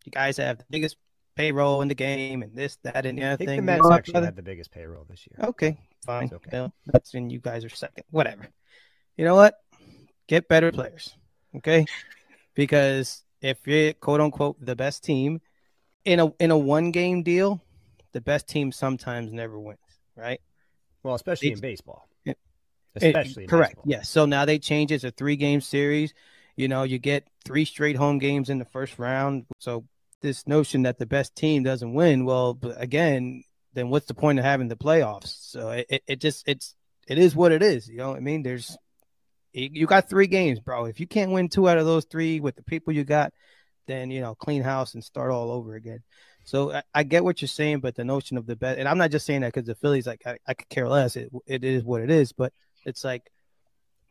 [0.06, 0.98] you guys have the biggest
[1.36, 3.58] payroll in the game, and this, that, and the I other think thing.
[3.58, 5.50] the You Mets know actually had the biggest payroll this year.
[5.50, 6.26] Okay, fine.
[6.26, 6.50] It's okay.
[6.54, 8.04] Well, that's when you guys are second.
[8.12, 8.50] Whatever.
[9.18, 9.56] You know what?
[10.28, 11.16] Get better players.
[11.56, 11.88] Okay.
[12.60, 15.40] Because if you're quote unquote the best team
[16.04, 17.64] in a in a one game deal,
[18.12, 19.80] the best team sometimes never wins,
[20.14, 20.42] right?
[21.02, 22.10] Well, especially in baseball.
[22.26, 22.34] Yeah.
[22.96, 23.80] Especially in correct.
[23.86, 24.10] Yes.
[24.10, 26.14] So now they change it to three game series.
[26.58, 29.46] You know, you get three straight home games in the first round.
[29.60, 29.86] So
[30.22, 34.44] this notion that the best team doesn't win, well, again, then what's the point of
[34.44, 35.50] having the playoffs?
[35.50, 36.76] So it, it, it just it's
[37.08, 37.88] it is what it is.
[37.88, 38.44] You know what I mean?
[38.44, 38.78] There's
[39.54, 40.86] you got three games, bro.
[40.86, 43.34] If you can't win two out of those three with the people you got,
[43.88, 46.04] then you know clean house and start all over again.
[46.46, 48.98] So I, I get what you're saying, but the notion of the best, and I'm
[48.98, 51.16] not just saying that because the Phillies, like I, I could care less.
[51.16, 52.54] It, it is what it is, but
[52.86, 53.30] it's like,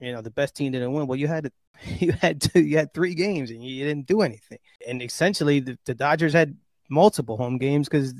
[0.01, 1.07] you know, the best team didn't win.
[1.07, 1.51] Well, you had
[1.85, 4.59] you had two, you had three games and you didn't do anything.
[4.87, 6.57] And essentially, the, the Dodgers had
[6.91, 8.13] multiple home games because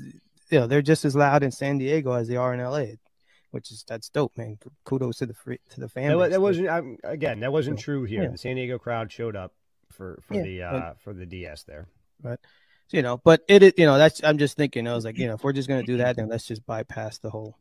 [0.49, 2.95] you know they're just as loud in San Diego as they are in LA,
[3.51, 4.57] which is that's dope, man.
[4.85, 6.17] Kudos to the free, to the fan.
[6.17, 7.39] That, that wasn't um, again.
[7.41, 8.23] That wasn't true here.
[8.23, 8.29] Yeah.
[8.29, 9.53] The San Diego crowd showed up
[9.91, 11.87] for for Yeah, the but- uh for the DS there.
[12.21, 12.39] But
[12.91, 14.87] you know, but it, is- you know, that's I'm just thinking.
[14.87, 17.17] I was like, you know, if we're just gonna do that, then let's just bypass
[17.19, 17.57] the whole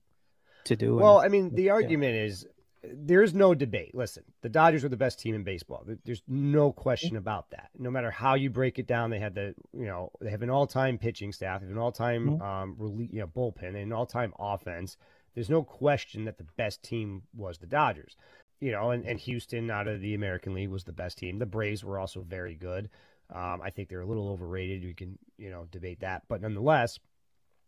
[0.65, 0.93] to do.
[0.95, 2.47] and- Well, I mean, the argument is
[2.83, 3.93] there's no debate.
[3.95, 5.85] Listen, the Dodgers are the best team in baseball.
[6.05, 7.71] There's no question about that.
[7.77, 10.51] No matter how you break it down, they had the you know they have an
[10.51, 12.43] all-time pitching staff, they have an all-time Mhm.
[12.43, 14.97] um you know bullpen, and an all-time offense.
[15.35, 18.17] There's no question that the best team was the Dodgers.
[18.61, 21.39] You know, and, and Houston out of the American League was the best team.
[21.39, 22.91] The Braves were also very good.
[23.33, 24.85] Um, I think they're a little overrated.
[24.85, 26.23] We can, you know, debate that.
[26.29, 26.99] But nonetheless,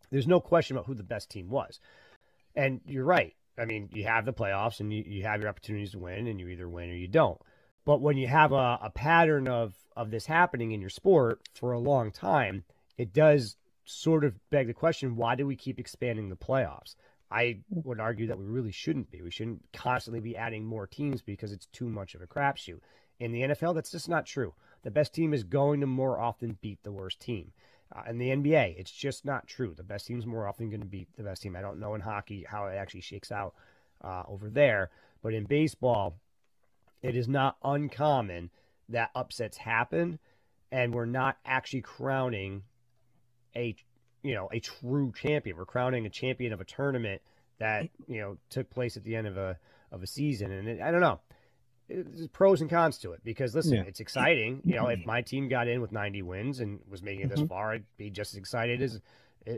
[0.09, 1.79] there's no question about who the best team was.
[2.55, 3.33] And you're right.
[3.57, 6.39] I mean, you have the playoffs and you, you have your opportunities to win, and
[6.39, 7.39] you either win or you don't.
[7.85, 11.71] But when you have a, a pattern of, of this happening in your sport for
[11.71, 12.63] a long time,
[12.97, 16.95] it does sort of beg the question why do we keep expanding the playoffs?
[17.31, 19.21] I would argue that we really shouldn't be.
[19.21, 22.81] We shouldn't constantly be adding more teams because it's too much of a crapshoot.
[23.19, 24.53] In the NFL, that's just not true.
[24.83, 27.53] The best team is going to more often beat the worst team.
[27.95, 29.73] Uh, in the NBA, it's just not true.
[29.75, 31.55] The best team's more often going to beat the best team.
[31.55, 33.53] I don't know in hockey how it actually shakes out
[34.03, 34.89] uh, over there,
[35.21, 36.17] but in baseball,
[37.01, 38.49] it is not uncommon
[38.89, 40.19] that upsets happen,
[40.71, 42.63] and we're not actually crowning
[43.55, 43.75] a
[44.23, 45.57] you know a true champion.
[45.57, 47.21] We're crowning a champion of a tournament
[47.59, 49.57] that you know took place at the end of a
[49.91, 51.19] of a season, and it, I don't know.
[51.89, 53.83] There's pros and cons to it because listen, Yeah.
[53.85, 54.61] it's exciting.
[54.63, 57.41] You know, if my team got in with 90 wins and was making it this
[57.41, 57.49] Mhm.
[57.49, 59.01] far, I'd be just as excited as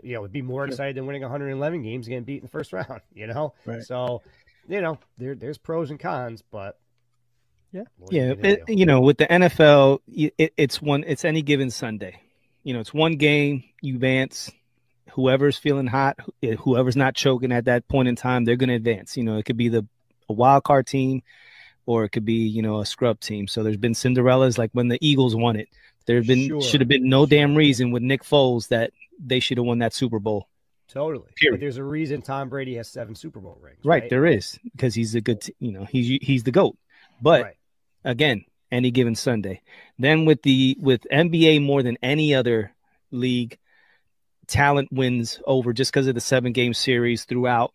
[0.01, 2.47] you know, would be more excited than winning 111 games and getting beat in the
[2.49, 3.01] first round.
[3.14, 3.84] You know, Right.
[3.84, 4.22] so
[4.68, 6.80] you know there there's pros and cons, but
[7.72, 7.82] Yeah.
[7.82, 11.03] are you Yeah, it, you know, with the NFL, it, it's one.
[11.05, 12.20] It's any given Sunday.
[12.64, 13.64] You know, it's one game.
[13.82, 14.51] You advance.
[15.11, 18.76] Whoever's feeling hot, eh, whoever's not choking at that point in time, they're going to
[18.76, 19.16] advance.
[19.16, 19.86] You know, it could be the
[20.30, 21.22] a wild card team,
[21.86, 23.47] or it could be you know a scrub team.
[23.47, 25.68] So there's been Cinderellas like when the Eagles won it.
[26.05, 26.61] There have been Sure.
[26.61, 28.91] should have been no damn reason with Nick Foles that
[29.24, 30.47] they should have won that Super Bowl.
[30.88, 31.30] Totally.
[31.36, 31.55] Period.
[31.55, 33.80] But there's a reason Tom Brady has seven Super Bowl rings.
[33.84, 34.09] Right, Right.
[34.09, 35.41] there is because he's a good.
[35.41, 36.78] T- you know, he's he's the goat.
[37.22, 37.55] But right.
[38.03, 39.61] again any given sunday
[40.00, 42.74] then with the with nba more than any other
[43.12, 43.58] league
[44.48, 47.74] talent wins over just because of the seven game series throughout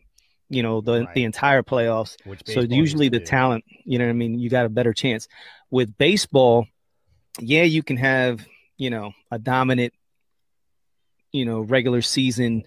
[0.49, 1.15] you know the Right.
[1.15, 2.17] the entire playoffs.
[2.25, 3.25] Which so usually the do.
[3.25, 4.39] talent you know what i mean?
[4.39, 5.29] You got a better chance.
[5.71, 6.67] With baseball
[7.41, 8.45] yeah you can have
[8.77, 9.93] you know a dominant
[11.33, 12.65] you know regular season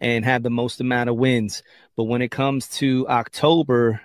[0.00, 1.62] and have the most amount of wins.
[1.96, 4.00] But when it comes to october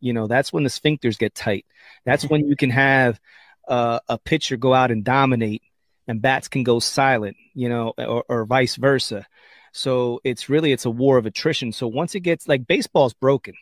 [0.00, 1.66] you know that's when the sphincters get tight.
[2.04, 3.20] That's when you can have
[3.68, 5.62] uh, a pitcher go out and dominate
[6.08, 9.26] and bats can go silent you know or, or vice versa
[9.72, 11.72] So it's really it's a war of attrition.
[11.72, 13.54] So once it gets like baseball's broken,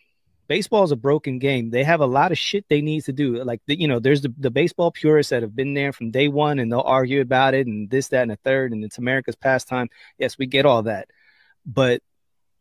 [0.48, 1.70] baseball's a broken game.
[1.70, 3.42] They have a lot of shit they need to do.
[3.44, 6.26] Like the, you know, there's the, the baseball purists that have been there from day
[6.26, 9.36] one and they'll argue about it and this, that, and a third, and it's America's
[9.36, 9.88] pastime.
[10.18, 11.08] Yes, we get all that.
[11.64, 12.02] But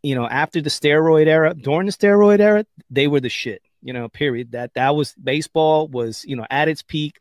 [0.03, 3.61] you know, after the steroid era, during the steroid era, they were the shit.
[3.81, 4.51] You know, period.
[4.51, 7.19] That that was baseball was you know at its peak,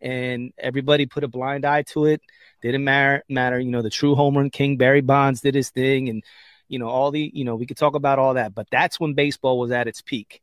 [0.00, 2.20] and everybody put a blind eye to it.
[2.62, 3.24] Didn't matter.
[3.28, 3.60] Matter.
[3.60, 6.22] You know, the true home run king Barry Bonds did his thing, and
[6.68, 9.14] you know all the you know we could talk about all that, but that's when
[9.14, 10.42] baseball was at its peak.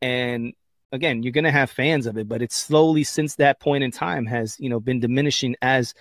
[0.00, 0.54] And
[0.90, 4.26] again, you're gonna have fans of it, but it's slowly since that point in time
[4.26, 5.94] has you know been diminishing as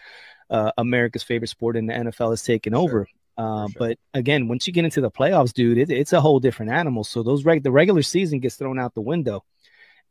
[0.50, 3.08] uh, America's favorite sport in the NFL has taken over.
[3.42, 3.76] Uh, sure.
[3.80, 7.04] But again, once you get into the playoffs, dude, it, it's a whole different animal.
[7.04, 9.44] So those reg- the regular season gets thrown out the window,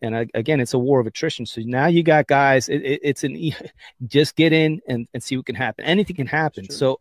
[0.02, 1.46] and again, it's a war of attrition.
[1.46, 2.68] So now you got guys.
[2.68, 3.52] It, it, it's an
[4.06, 5.84] just get in and, and see what can happen.
[5.84, 6.70] Anything can happen.
[6.70, 6.98] So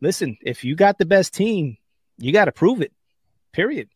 [0.00, 1.76] listen, if you got the best team,
[2.18, 2.92] you got to prove it.
[3.52, 3.88] Period.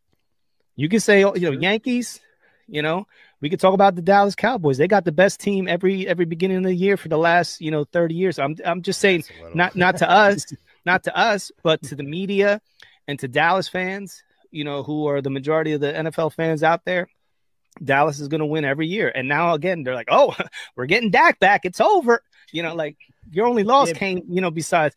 [0.74, 2.20] You can say, oh, you know, Yankees.
[2.68, 3.06] You know,
[3.40, 4.76] we could talk about the Dallas Cowboys.
[4.76, 7.70] They got the best team every every beginning of the year for the last you
[7.70, 8.40] know thirty years.
[8.40, 9.22] I'm I'm just saying,
[9.54, 10.52] not not to us,
[10.86, 12.60] not to us, but to the media
[13.08, 16.84] and to Dallas fans, you know, who are the majority of the NFL fans out
[16.84, 17.08] there.
[17.84, 19.12] Dallas is going to win every year.
[19.14, 20.34] And now again, they're like, oh,
[20.76, 21.64] we're getting Dak back.
[21.64, 22.22] It's over.
[22.52, 22.96] You know, like
[23.30, 23.94] your only loss yeah.
[23.94, 24.96] came, you know, besides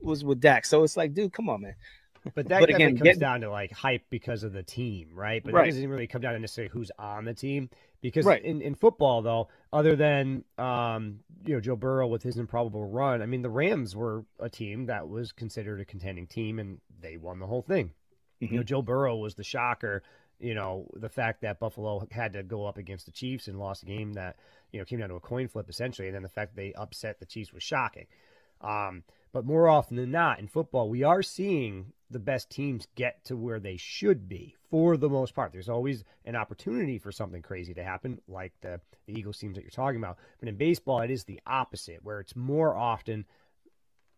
[0.00, 0.64] was with Dak.
[0.64, 1.74] So it's like, dude, come on, man.
[2.34, 5.42] But that but again comes get, down to like hype because of the team, right?
[5.42, 5.68] But right.
[5.68, 7.70] it doesn't really come down to necessarily who's on the team.
[8.00, 8.42] Because right.
[8.44, 13.22] in, in football, though, other than um, you know Joe Burrow with his improbable run,
[13.22, 17.16] I mean the Rams were a team that was considered a contending team, and they
[17.16, 17.86] won the whole thing.
[18.40, 18.44] Mm-hmm.
[18.44, 18.68] You know, mm-hmm.
[18.68, 20.02] Joe Burrow was the shocker.
[20.38, 23.82] You know, the fact that Buffalo had to go up against the Chiefs and lost
[23.82, 24.36] a game that
[24.70, 27.18] you know came down to a coin flip essentially, and then the fact they upset
[27.18, 28.06] the Chiefs was shocking.
[28.60, 29.02] Um,
[29.32, 33.36] but more often than not in football, we are seeing the best teams get to
[33.36, 35.52] where they should be for the most part.
[35.52, 39.62] There's always an opportunity for something crazy to happen, like the, the Eagles teams that
[39.62, 40.18] you're talking about.
[40.40, 43.26] But in baseball, it is the opposite, where it's more often.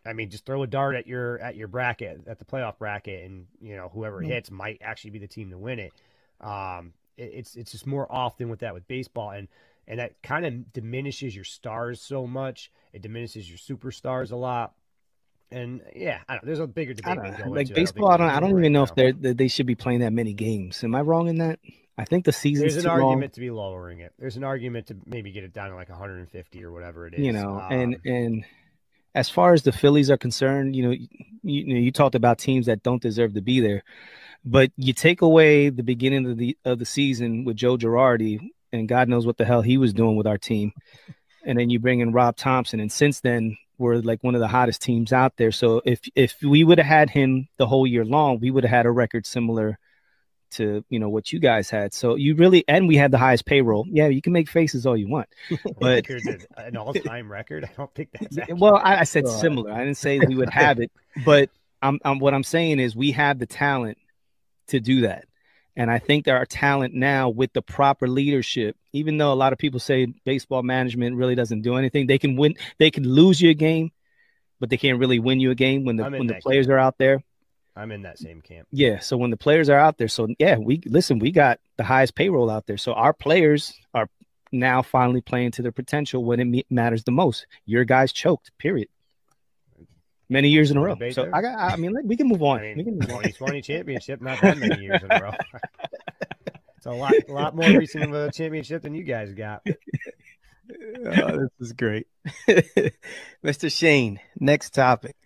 [0.07, 3.25] I mean, just throw a dart at your at your bracket at the playoff bracket,
[3.25, 4.31] and you know whoever mm-hmm.
[4.31, 5.93] hits might actually be the team to win it.
[6.41, 7.33] Um, it.
[7.35, 9.49] It's it's just more often with that with baseball, and
[9.87, 12.71] and that kind of diminishes your stars so much.
[12.93, 14.75] It diminishes your superstars a lot.
[15.53, 17.19] And yeah, there's a bigger debate.
[17.47, 20.13] like baseball, I don't, I don't, even know if they they should be playing that
[20.13, 20.85] many games.
[20.85, 21.59] Am I wrong in that?
[21.99, 22.63] I think the season.
[22.63, 23.31] There's an argument long.
[23.31, 24.13] to be lowering it.
[24.19, 27.21] There's an argument to maybe get it down to like 150 or whatever it is.
[27.21, 28.45] You know, um, and and
[29.15, 31.09] as far as the Phillies are concerned, you know, you,
[31.43, 33.83] you know, you talked about teams that don't deserve to be there,
[34.45, 38.39] but you take away the beginning of the of the season with Joe Girardi,
[38.73, 40.73] and God knows what the hell he was doing with our team,
[41.45, 44.49] and then you bring in Rob Thomson, and since then were like one of the
[44.49, 45.51] hottest teams out there.
[45.51, 48.71] So if if we would have had him the whole year long, we would have
[48.71, 49.79] had a record similar
[50.53, 51.95] to you know what you guys had.
[51.95, 53.87] So you really and we had the highest payroll.
[53.89, 55.29] Yeah, you can make faces all you want,
[55.81, 56.09] but
[56.57, 57.65] an all-time record.
[57.65, 58.61] I don't think that's accurate.
[58.61, 58.77] well.
[58.77, 59.73] I, I said similar.
[59.73, 60.93] I didn't say we would have it,
[61.25, 61.51] but
[61.83, 63.99] I'm, I'm what I'm saying is we have the talent
[64.69, 65.25] to do that.
[65.77, 68.77] And I think there are talent now with the proper leadership.
[68.93, 72.37] Even though a lot of people say baseball management really doesn't do anything, they can
[72.37, 73.93] win, they can lose you a game,
[74.59, 76.75] but they can't really win you a game when the when the players camp.
[76.75, 77.23] are out there.
[77.77, 78.67] I'm in that same camp.
[78.73, 78.99] Yeah.
[78.99, 82.15] So when the players are out there, so yeah, we listen, we got the highest
[82.15, 82.77] payroll out there.
[82.77, 84.09] So our players are
[84.53, 87.47] now finally playing to their potential when it matters the most.
[87.65, 88.89] Your guys choked, period
[90.31, 90.95] many years in a row.
[91.11, 91.35] So there?
[91.35, 91.59] I got.
[91.59, 92.61] I mean, we can move on.
[92.61, 93.63] I mean, we can move 2020 on.
[93.63, 95.33] championship, not that many years in a row.
[96.77, 99.63] it's a lot, a lot more recent of a championship than you guys got.
[99.67, 102.07] oh, this is great,
[103.45, 103.71] Mr.
[103.71, 104.21] Shane.
[104.39, 105.17] Next topic.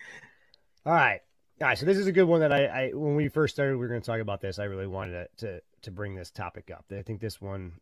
[0.84, 1.20] All right,
[1.60, 1.78] all right.
[1.78, 3.88] So this is a good one that I, I when we first started, we were
[3.88, 4.58] going to talk about this.
[4.58, 6.86] I really wanted to, to to bring this topic up.
[6.90, 7.74] I think this one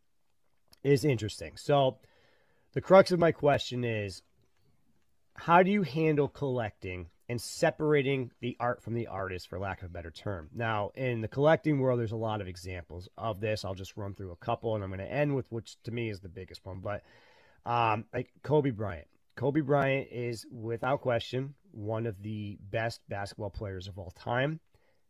[0.82, 1.56] is interesting.
[1.56, 1.98] So,
[2.74, 4.22] the crux of my question is
[5.34, 9.86] how do you handle collecting and separating the art from the artist, for lack of
[9.86, 10.48] a better term?
[10.54, 13.64] Now, in the collecting world, there's a lot of examples of this.
[13.64, 16.10] I'll just run through a couple, and I'm going to end with which to me
[16.10, 16.80] is the biggest one.
[16.80, 17.02] But
[17.64, 19.06] um, like Kobe Bryant.
[19.36, 24.60] Kobe Bryant is without question one of the best basketball players of all time.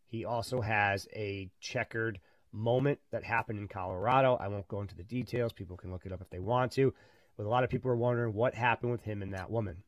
[0.07, 2.19] He also has a checkered
[2.53, 4.37] moment that happened in Colorado.
[4.39, 5.51] I won't go into the details.
[5.51, 6.93] People can look it up if they want to.
[7.35, 9.83] But a lot of people are wondering what happened with him and that woman.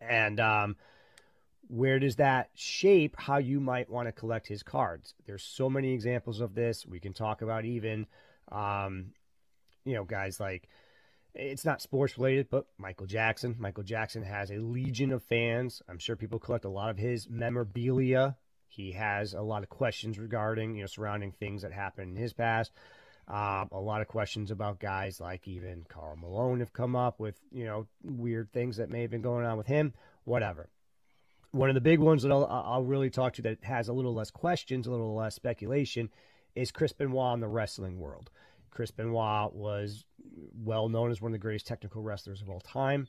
[0.00, 0.76] And um,
[1.68, 5.14] where does that shape how you might want to collect his cards?
[5.26, 6.86] There's so many examples of this.
[6.86, 8.06] We can talk about even,
[8.52, 9.12] um,
[9.84, 10.68] you know, guys like
[11.34, 13.56] It's not sports related, but Michael Jackson.
[13.58, 15.82] Michael Jackson has a legion of fans.
[15.88, 18.36] I'm sure people collect a lot of his memorabilia.
[18.68, 22.32] He has a lot of questions regarding, you know, surrounding things that happened in his
[22.32, 22.72] past.
[23.26, 27.40] Um, a lot of questions about guys like even Karl Malone have come up with,
[27.50, 29.94] you know, weird things that may have been going on with him.
[30.24, 30.68] Whatever.
[31.50, 34.14] One of the big ones that I'll, I'll really talk to that has a little
[34.14, 36.10] less questions, a little less speculation,
[36.54, 38.30] is Chris Benoit in the wrestling world.
[38.70, 40.04] Chris Benoit was
[40.62, 43.08] well known as one of the greatest technical wrestlers of all time.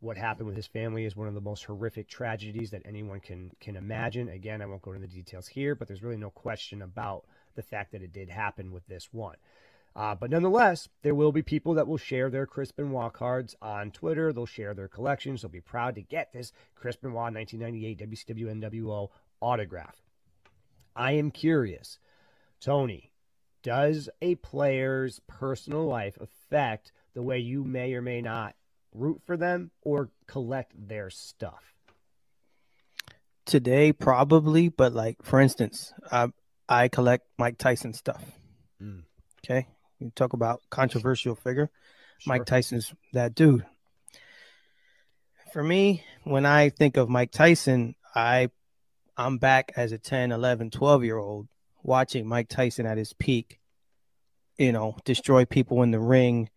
[0.00, 3.52] What happened with his family is one of the most horrific tragedies that anyone can
[3.60, 4.28] can imagine.
[4.28, 7.62] Again, I won't go into the details here, but there's really no question about the
[7.62, 9.36] fact that it did happen with this one.
[9.94, 13.90] Uh, but nonetheless, there will be people that will share their Chris Benoit cards on
[13.90, 14.32] Twitter.
[14.32, 15.42] They'll share their collections.
[15.42, 19.08] They'll be proud to get this Chris Benoit 1998 WCW NWO
[19.40, 19.96] autograph.
[20.96, 21.98] I am curious,
[22.60, 23.12] Tony,
[23.62, 28.54] does a player's personal life affect the way you may or may not
[28.94, 31.74] root for them or collect their stuff?
[33.44, 36.28] Today, probably, but like for instance, I
[36.72, 38.24] I collect Mike Tyson stuff.
[38.82, 39.02] Mm.
[39.44, 39.66] Okay,
[40.00, 41.70] you talk about controversial figure.
[42.18, 42.32] Sure.
[42.32, 43.66] Mike Tyson's that dude.
[45.52, 48.48] For me, when I think of Mike Tyson, I
[49.18, 51.46] I'm back as a 10, 11, 12 year old
[51.82, 53.60] watching Mike Tyson at his peak,
[54.56, 56.48] you know, destroy people in the ring.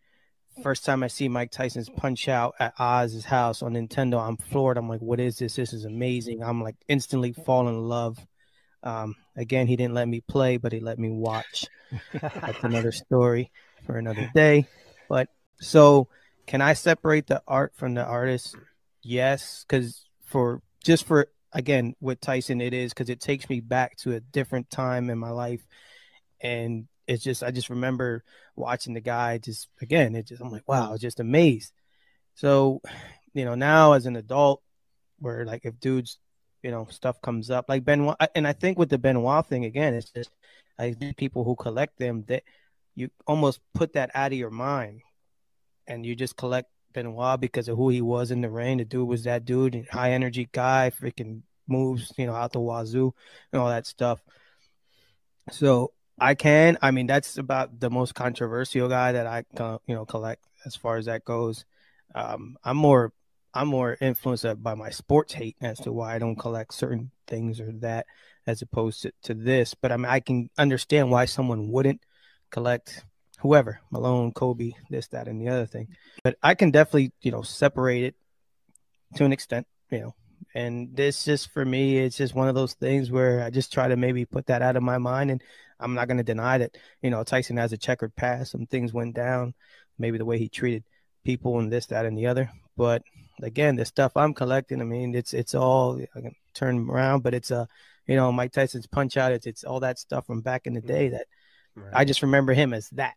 [0.64, 4.78] First time I see Mike Tyson's punch out at Oz's house on Nintendo, I'm floored.
[4.78, 5.58] I'm like, what is this?
[5.58, 6.42] This is amazing.
[6.42, 8.18] I'm like instantly fall in love.
[8.82, 11.66] Um, again, he didn't let me play, but he let me watch.
[12.12, 13.52] That's another story
[13.86, 14.68] for another day.
[15.10, 15.30] But
[15.60, 16.08] so,
[16.48, 18.56] can I separate the art from the artist?
[19.02, 23.98] Yes, because for just for again with Tyson, it is because it takes me back
[23.98, 25.66] to a different time in my life,
[26.42, 28.24] and it's just I just remember
[28.56, 29.38] watching the guy.
[29.38, 31.74] Just again, it just I'm like wow, just amazed.
[32.36, 32.82] So,
[33.34, 34.62] you know, now as an adult,
[35.20, 36.20] where like if dudes,
[36.66, 39.94] you know, stuff comes up like Benoit, and I think with the Benoit thing again,
[39.94, 40.32] it's just
[40.80, 42.42] like people who collect them that
[42.96, 45.02] you almost put that out of your mind,
[45.86, 48.80] and you just collect Benoit because of who he was in the ring.
[48.80, 53.14] The dude was that dude, high energy guy, freaking moves, you know, out the wazoo
[53.52, 54.20] and all that stuff.
[55.52, 59.44] So I can, I mean, that's about the most controversial guy that I,
[59.86, 61.64] you know, collect as far as that goes.
[62.16, 63.14] Um, I'm more,
[63.56, 67.62] I'm more influenced by my sports hate as to why I don't collect certain things
[67.62, 68.06] or that,
[68.46, 69.74] as opposed to, to this.
[69.74, 72.02] But I mean, I can understand why someone wouldn't
[72.52, 73.06] collect
[73.40, 75.88] whoever Malone, Kobe, this, that, and the other thing.
[76.22, 78.16] But I can definitely, you know, separate it
[79.16, 80.16] to an extent, you know.
[80.54, 83.88] And this just for me, it's just one of those things where I just try
[83.88, 85.32] to maybe put that out of my mind.
[85.32, 85.42] And
[85.80, 88.52] I'm not going to deny that, you know, Tyson has a checkered past.
[88.52, 89.54] Some things went down,
[89.98, 90.84] maybe the way he treated
[91.24, 92.52] people and this, that, and the other.
[92.78, 93.04] But
[93.42, 97.34] again, the stuff I'm collecting, I mean, it's it's all I can turn around, but
[97.34, 97.66] it's a, uh,
[98.08, 99.32] you know, Mike Tyson's punch out.
[99.32, 101.28] It's it's all that stuff from back in the day that
[101.76, 101.92] right.
[101.94, 103.16] I just remember him as that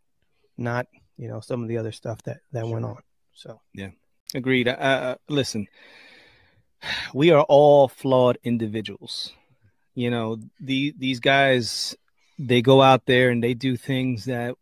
[0.56, 2.72] not you know some of the other stuff that that sure.
[2.72, 3.02] went on.
[3.34, 3.90] So yeah,
[4.34, 4.68] agreed.
[4.68, 5.68] Uh, uh, listen,
[7.14, 9.32] we are all flawed individuals.
[9.94, 11.96] You know, the these guys
[12.38, 14.54] they go out there and they do things that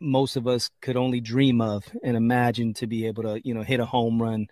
[0.00, 3.62] most of us could only dream of and imagine to be able to you know
[3.62, 4.48] hit a home run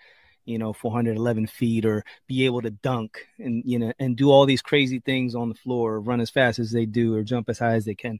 [0.51, 4.47] you know 411 feet or be able to dunk and you know and do all
[4.47, 7.49] these crazy things on the floor or run as fast as they do or jump
[7.49, 8.19] as high as they can.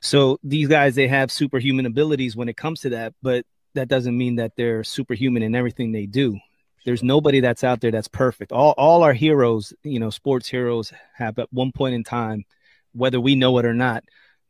[0.00, 3.44] So these guys they have superhuman abilities when it comes to that but
[3.74, 6.38] that doesn't mean that they're superhuman in everything they do.
[6.84, 8.52] There's nobody that's out there that's perfect.
[8.52, 12.44] All all our heroes you know sports heroes have at one point in time
[12.92, 14.04] whether we know it or not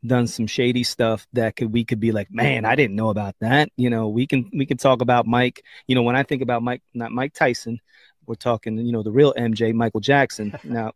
[0.05, 3.35] done some shady stuff that could we could be like, man, I didn't know about
[3.41, 3.69] that.
[3.77, 5.63] You know, we can we can talk about Mike.
[5.87, 7.79] You know, when I think about Mike, not Mike Tyson,
[8.25, 10.57] we're talking, you know, the real MJ, Michael Jackson.
[10.63, 10.91] Now,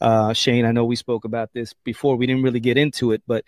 [0.00, 2.16] uh, Shane, I know we spoke about this before.
[2.16, 3.44] We didn't really get into it, but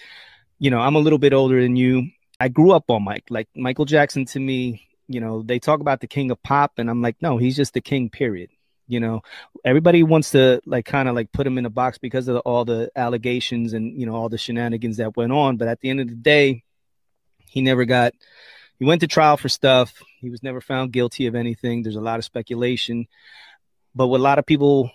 [0.58, 2.10] you know, I'm a little bit older than you.
[2.38, 3.24] I grew up on Mike.
[3.30, 6.90] Like Michael Jackson to me, you know, they talk about the king of pop, and
[6.90, 8.10] I'm like, no, he's just the king.
[8.10, 8.50] Period
[8.88, 9.22] you know
[9.64, 12.64] everybody wants to like kind of like put him in a box because of all
[12.64, 16.00] the allegations and you know all the shenanigans that went on but at the end
[16.00, 16.62] of the day
[17.46, 18.12] he never got
[18.82, 20.02] he went to trial for stuff.
[20.18, 21.84] He was never found guilty of anything.
[21.84, 23.06] There's a lot of speculation.
[23.94, 24.90] But what a lot of people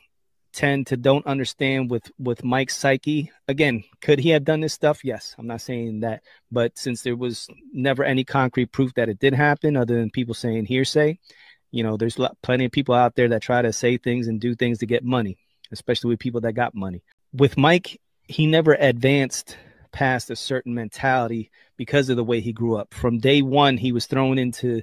[0.51, 5.05] tend to don't understand with with Mike's psyche again could he have done this stuff?
[5.05, 6.21] Yes i'm not saying that.
[6.51, 10.33] But since there was never any concrete proof that it did happen other than people
[10.33, 11.17] saying hearsay
[11.78, 14.55] you know, there's plenty of people out there that try to say things and do
[14.55, 15.38] things to get money,
[15.71, 17.03] especially with people that got money.
[17.34, 19.55] With Mike, he never advanced
[19.91, 22.95] past a certain mentality because of the way he grew up.
[22.95, 24.82] From day one, he was thrown into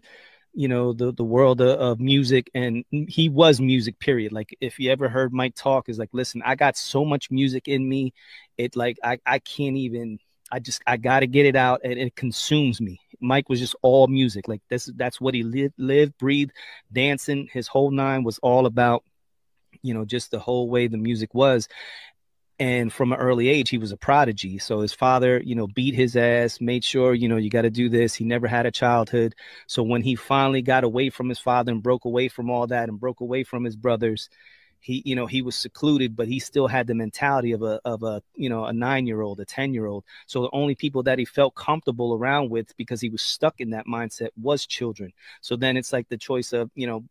[0.53, 4.79] you know the the world of, of, music and he was music period like if
[4.79, 8.15] you ever heard mike talk is like listen i got so much music in me
[8.57, 10.21] it like i, I can't even
[10.53, 14.07] i just i gotta get it out and it consumes me mike was just all
[14.07, 14.49] music.
[14.49, 16.53] Like this that's what he lived lived breathed
[16.93, 17.49] dancing.
[17.53, 19.05] His whole nine was all about
[19.83, 21.69] you know just the whole way the music was.
[22.61, 24.59] And from an early age he was a prodigy.
[24.59, 27.71] So his father you know beat his ass made sure you know you got to
[27.71, 28.15] do this.
[28.15, 29.35] He never had a childhood.
[29.67, 32.89] So when he finally got away from his father and broke away from all that
[32.89, 34.29] and broke away from his brothers
[34.85, 38.03] he you know he was secluded but he still had the mentality of a of
[38.03, 41.03] a you know a 9 year old a 10 year old so the only people
[41.03, 45.13] that he felt comfortable around with because he was stuck in that mindset was children.
[45.41, 47.05] So then it's like the choice of you know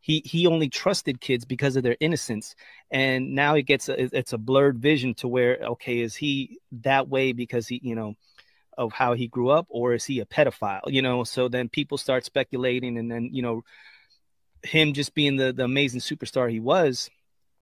[0.00, 2.54] he he only trusted kids because of their innocence.
[2.90, 7.08] And now it gets a, it's a blurred vision to where okay is he that
[7.08, 8.14] way because he you know
[8.78, 11.24] of how he grew up or is he a pedophile you know?
[11.24, 13.62] So then people start speculating and then you know
[14.66, 17.10] him just being the the amazing superstar he was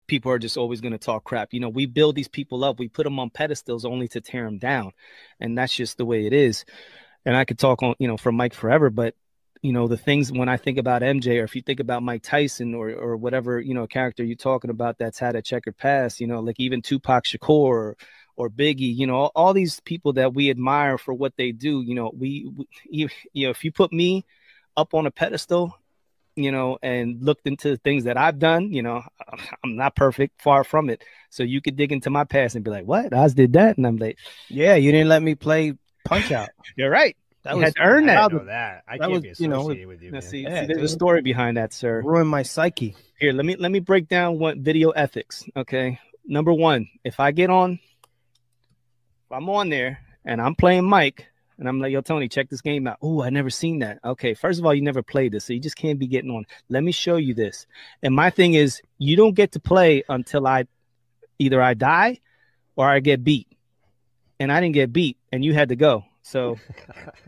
[0.08, 1.54] people are just always going to talk crap.
[1.54, 4.46] You know we build these people up we put them on pedestals only to tear
[4.46, 4.92] them down.
[5.40, 6.66] And that's just the way it is.
[7.26, 9.16] And i could talk on you know for mike forever but
[9.62, 12.24] you know the things when I think about MJ or if you think about Mike
[12.24, 16.20] Tyson or or whatever you know character you're talking about that's had a checkered past,
[16.20, 17.98] you know, like even Tupac Shakur or,
[18.36, 21.82] or Biggie, you know, all, all, these people that we admire for what they do,
[21.82, 24.26] you know, we, we you know if you put me
[24.76, 25.78] up on a pedestal,
[26.36, 29.04] you know, and looked into things that I've done, you know,
[29.64, 31.04] I'm not perfect, far from it.
[31.30, 33.14] So you could dig into my past and be like, "What?
[33.14, 34.18] I did that," and I'm like,
[34.50, 35.74] "Yeah, you didn't let me play
[36.06, 37.16] Punch Out." You're right.
[37.44, 38.18] That was, had to earn that.
[38.18, 38.84] I know that.
[38.88, 40.12] I that can't was, be associated you know, with you.
[40.12, 42.02] Now, see, yeah, see, there's a story behind that, sir.
[42.04, 42.96] Ruin my psyche.
[43.20, 45.44] Here, let me let me break down what video ethics.
[45.56, 51.31] Okay, number one, if I get on, if I'm on there and I'm playing Mike,
[51.62, 52.98] and I'm like, yo, Tony, check this game out.
[53.04, 54.00] Oh, I never seen that.
[54.04, 56.44] Okay, first of all, you never played this, so you just can't be getting on.
[56.70, 57.68] Let me show you this.
[58.02, 60.66] And my thing is, you don't get to play until I
[61.38, 62.20] either I die
[62.76, 63.48] or I get beat.
[64.40, 66.04] And I didn't get beat, and you had to go.
[66.24, 66.58] So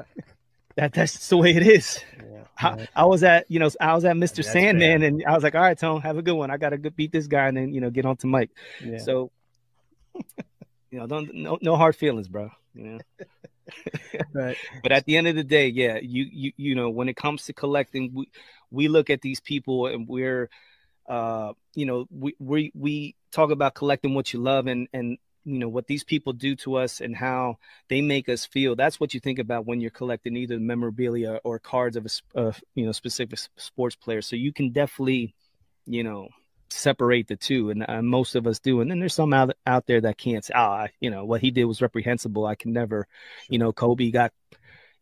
[0.77, 2.03] that that's the way it is.
[2.17, 4.43] Yeah, I, I, was at you know I was at Mr.
[4.43, 5.07] Sandman bad.
[5.09, 6.49] and I was like, all right, Tone, have a good one.
[6.49, 8.49] I gotta beat this guy and then you know get on to Mike.
[8.83, 8.97] Yeah.
[8.97, 9.29] So
[10.89, 12.49] you know, don't no no hard feelings, bro.
[12.73, 12.99] You know.
[14.81, 17.45] But at the end of the day, yeah, you you you know when it comes
[17.45, 18.29] to collecting, we
[18.71, 20.49] we look at these people and we're
[21.09, 25.59] uh you know we we we talk about collecting what you love and and you
[25.59, 27.57] know what these people do to us and how
[27.89, 28.75] they make us feel.
[28.75, 32.53] That's what you think about when you're collecting either memorabilia or cards of a uh,
[32.75, 34.21] you know specific sports player.
[34.21, 35.35] So you can definitely
[35.85, 36.29] you know
[36.73, 39.85] separate the two and uh, most of us do and then there's some out, out
[39.85, 43.07] there that can't say ah you know what he did was reprehensible i can never
[43.49, 44.31] you know kobe got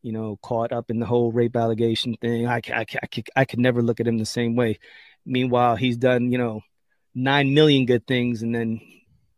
[0.02, 3.46] you know caught up in the whole rape allegation thing i, I, I, I, I
[3.46, 4.80] could never look at him the same way
[5.26, 6.62] meanwhile he's done you know
[7.16, 8.82] nine million good things and then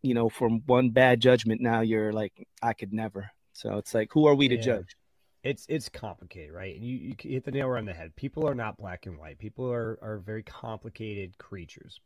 [0.03, 3.31] you know, from one bad judgment, now you're like, I could never.
[3.53, 4.61] So it's like, who are we to yeah.
[4.61, 4.95] judge?
[5.43, 6.75] It's it's complicated, right?
[6.75, 8.15] And You, you hit the nail on the head.
[8.15, 9.39] People are not black and white.
[9.39, 11.99] People are are very complicated creatures.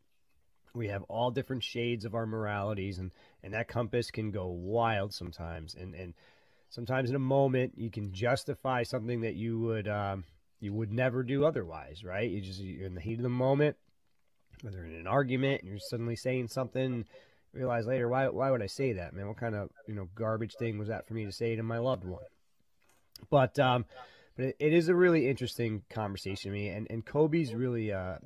[0.74, 3.12] We have all different shades of our moralities, and
[3.44, 5.76] and that compass can go wild sometimes.
[5.76, 6.14] And and
[6.70, 10.24] sometimes in a moment, you can justify something that you would um,
[10.60, 12.30] you would never do otherwise, right?
[12.30, 13.78] You just you're in the heat of the moment,
[14.62, 17.06] whether in an argument, and you're suddenly saying something
[17.54, 19.28] realize later why why would I say that, man?
[19.28, 21.78] What kind of you know garbage thing was that for me to say to my
[21.80, 22.24] loved one?
[23.30, 23.86] But um,
[24.36, 28.18] but it, it is a really interesting conversation to me, and and Kobe's really uh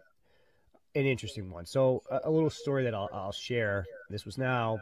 [0.95, 1.65] an interesting one.
[1.65, 3.85] So a, a little story that I'll I'll share.
[4.09, 4.79] This was now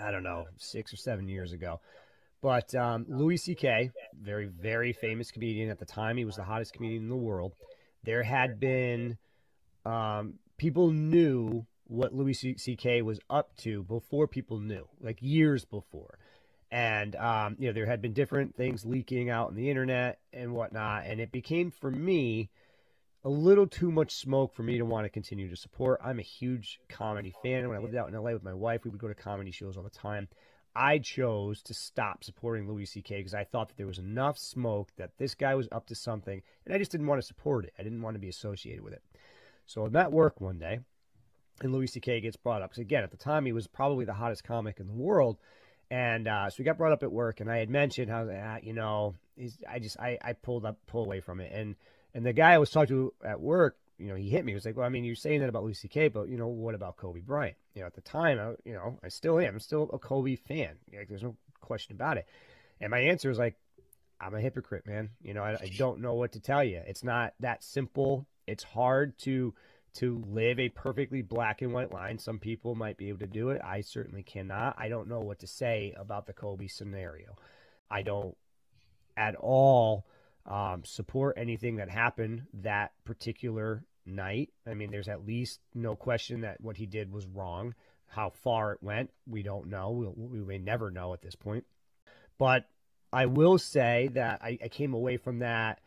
[0.00, 1.80] I don't know six or seven years ago.
[2.42, 6.72] But um, Louis C.K., very, very famous comedian at the time, he was the hottest
[6.72, 7.52] comedian in the world.
[8.02, 9.18] There had been
[9.84, 13.02] um, people knew what Louis C.K.
[13.02, 16.18] was up to before people knew, like years before.
[16.70, 20.54] And, um, you know, there had been different things leaking out on the internet and
[20.54, 21.04] whatnot.
[21.06, 22.48] And it became, for me,
[23.24, 26.00] a little too much smoke for me to want to continue to support.
[26.02, 27.68] I'm a huge comedy fan.
[27.68, 29.76] When I lived out in LA with my wife, we would go to comedy shows
[29.76, 30.28] all the time.
[30.74, 33.18] I chose to stop supporting Louis C.K.
[33.18, 36.40] because I thought that there was enough smoke that this guy was up to something,
[36.64, 37.74] and I just didn't want to support it.
[37.78, 39.02] I didn't want to be associated with it.
[39.66, 40.78] So I'm at work one day,
[41.60, 42.20] and Louis C.K.
[42.20, 42.70] gets brought up.
[42.70, 45.38] Because again, at the time, he was probably the hottest comic in the world.
[45.90, 48.58] And uh, so he got brought up at work, and I had mentioned how, ah,
[48.62, 49.16] you know,
[49.68, 51.74] I just I, I pulled up pull away from it, and
[52.14, 54.52] and the guy I was talking to at work, you know, he hit me.
[54.52, 56.48] He was like, well, I mean, you're saying that about Louis C.K., but you know,
[56.48, 57.56] what about Kobe Bryant?
[57.74, 59.54] You know, at the time, I, you know, I still am.
[59.54, 60.76] I'm still a Kobe fan.
[60.92, 62.26] Like, there's no question about it.
[62.80, 63.56] And my answer was like,
[64.20, 65.10] I'm a hypocrite, man.
[65.22, 66.80] You know, I, I don't know what to tell you.
[66.86, 68.26] It's not that simple.
[68.46, 69.54] It's hard to
[69.94, 72.16] to live a perfectly black and white line.
[72.18, 73.60] Some people might be able to do it.
[73.64, 74.76] I certainly cannot.
[74.78, 77.36] I don't know what to say about the Kobe scenario.
[77.90, 78.36] I don't
[79.16, 80.06] at all
[80.50, 84.50] um, support anything that happened that particular night.
[84.66, 87.74] I mean, there's at least no question that what he did was wrong.
[88.08, 89.90] How far it went, we don't know.
[89.90, 91.64] We'll, we may never know at this point.
[92.36, 92.66] But
[93.12, 95.80] I will say that I, I came away from that,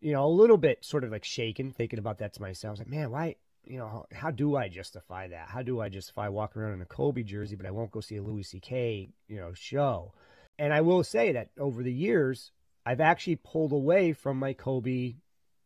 [0.00, 2.70] you know, a little bit sort of like shaken, thinking about that to myself.
[2.70, 3.36] I was like, man, why,
[3.66, 5.48] you know, how do I justify that?
[5.48, 8.16] How do I justify walking around in a Kobe jersey, but I won't go see
[8.16, 10.14] a Louis C.K., you know, show?
[10.58, 12.52] And I will say that over the years,
[12.84, 15.14] I've actually pulled away from my Kobe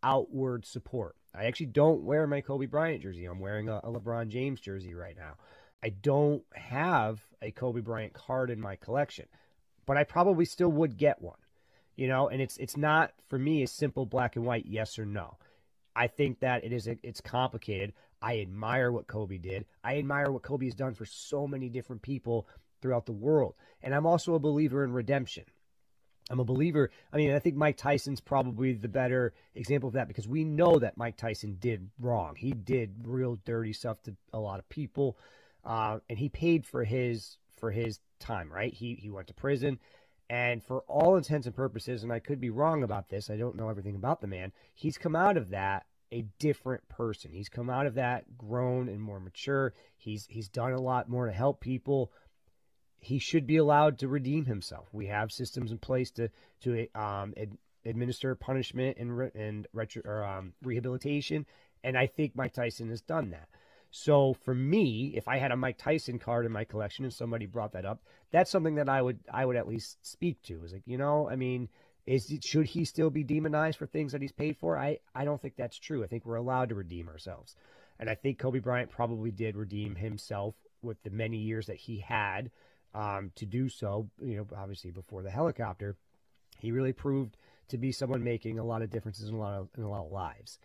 [0.02, 1.16] outward support.
[1.34, 3.26] I actually don't wear my Kobe Bryant jersey.
[3.26, 5.34] I'm wearing a, a, LeBron James jersey right now.
[5.82, 9.26] I don't have a Kobe Bryant card in my collection,
[9.84, 11.38] but I probably still would get one.
[11.96, 15.06] You know, and it's it's not for me a simple black and white yes or
[15.06, 15.38] no.
[15.94, 17.94] I think that it is it's complicated.
[18.20, 19.64] I admire what Kobe did.
[19.82, 22.46] I admire what Kobe has done for so many different people
[22.82, 23.54] throughout the world.
[23.82, 25.44] And I'm also a believer in redemption.
[26.28, 26.90] I'm a believer.
[27.12, 30.78] I mean, I think Mike Tyson's probably the better example of that because we know
[30.78, 32.34] that Mike Tyson did wrong.
[32.36, 35.16] He did real dirty stuff to a lot of people,
[35.64, 38.52] uh, and he paid for his for his time.
[38.52, 38.74] Right?
[38.74, 39.78] He he went to prison,
[40.28, 43.30] and for all intents and purposes, and I could be wrong about this.
[43.30, 44.52] I don't know everything about the man.
[44.74, 47.32] He's come out of that a different person.
[47.32, 49.74] He's come out of that grown and more mature.
[49.96, 52.12] He's he's done a lot more to help people
[53.06, 54.88] he should be allowed to redeem himself.
[54.92, 56.28] We have systems in place to
[56.62, 61.46] to um, ad, administer punishment and re, and retro, or, um, rehabilitation,
[61.84, 63.48] and I think Mike Tyson has done that.
[63.92, 67.46] So for me, if I had a Mike Tyson card in my collection and somebody
[67.46, 68.02] brought that up,
[68.32, 70.64] that's something that I would I would at least speak to.
[70.64, 71.68] Is like you know, I mean,
[72.06, 74.76] is should he still be demonized for things that he's paid for?
[74.76, 76.02] I I don't think that's true.
[76.02, 77.54] I think we're allowed to redeem ourselves,
[78.00, 82.00] and I think Kobe Bryant probably did redeem himself with the many years that he
[82.00, 82.50] had
[82.96, 84.08] um, to do so.
[84.20, 85.96] You know, obviously before the helicopter,
[86.58, 87.36] he really proved
[87.68, 90.06] to be someone making a lot of differences in a lot of in a lot
[90.06, 90.58] of lives.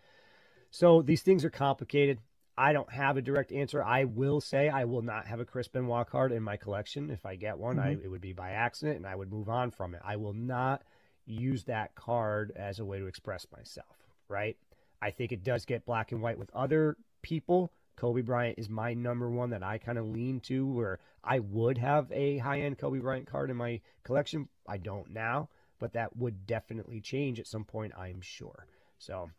[0.70, 2.18] So these things are complicated.
[2.56, 3.82] I don't have a direct answer.
[3.82, 7.10] I will say I will not have a Chris Benoit card in my collection.
[7.10, 7.88] If I get one, mm-hmm.
[7.88, 10.00] I, it would be by accident, and I would move on from it.
[10.04, 10.82] I will not
[11.24, 13.96] use that card as a way to express myself.
[14.28, 14.56] Right?
[15.00, 18.94] I think it does get black and white with other people Kobe Bryant is my
[18.94, 22.78] number one that I kind of lean to where I would have a high end
[22.78, 24.48] Kobe Bryant card in my collection.
[24.66, 28.66] I don't now, but that would definitely change at some point, I'm sure.
[28.98, 29.30] So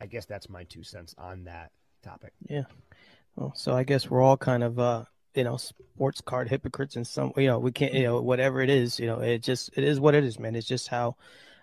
[0.00, 2.32] I guess that's my two cents on that topic.
[2.48, 2.64] Yeah.
[3.36, 5.04] Well, so I guess we're all kind of, uh,
[5.34, 8.70] you know, sports card hypocrites and some, you know, we can't, you know, whatever it
[8.70, 10.56] is, you know, it just, it is what it is, man.
[10.56, 11.16] It's just how,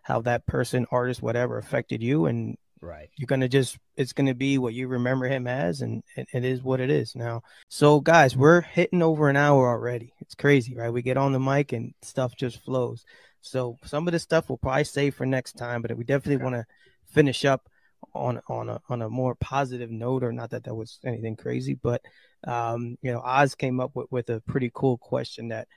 [0.04, 2.28] how that person, artist, whatever affected you.
[2.28, 3.10] And Right.
[3.18, 6.62] You're gonna just it's gonna be what you remember him as, and it, it is
[6.62, 7.42] what it is now.
[7.70, 10.14] So guys, we're hitting over an hour already.
[10.20, 10.94] It's crazy, right?
[10.94, 13.04] We get on the mic and stuff just flows.
[13.42, 16.56] So some of the stuff we'll probably save for next time, but we definitely want
[16.56, 16.66] to
[17.12, 17.68] finish up
[18.14, 21.74] on on a on a more positive note, or not that that was anything crazy,
[21.74, 22.02] but
[22.46, 25.68] um, you know, Oz came up with, with a pretty cool question that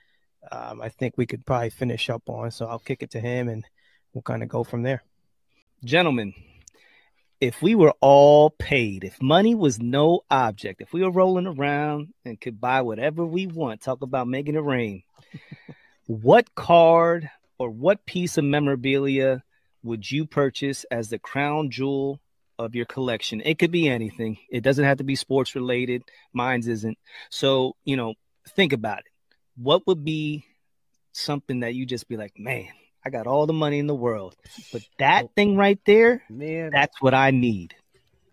[0.51, 2.51] um, I think we could probably finish up on.
[2.51, 3.65] So I'll kick it to him, and
[4.13, 5.03] we'll kind of go from there.
[5.83, 6.33] Gentlemen,
[7.41, 12.13] if we were all paid, if money was no object, if we were rolling around
[12.23, 15.01] and could buy whatever we want, talk about making it rain,
[16.05, 19.43] what card or what piece of memorabilia
[19.81, 22.21] would you purchase as the crown jewel
[22.59, 23.41] of your collection?
[23.43, 24.37] It could be anything.
[24.51, 26.03] It doesn't have to be sports related.
[26.33, 26.99] Mine's isn't.
[27.31, 28.13] So, you know,
[28.49, 29.05] think about it.
[29.57, 30.45] What would be
[31.11, 32.67] something that you just be like, man,
[33.03, 34.35] I got all the money in the world.
[34.71, 37.75] But that oh, thing right there, man, that's what I need.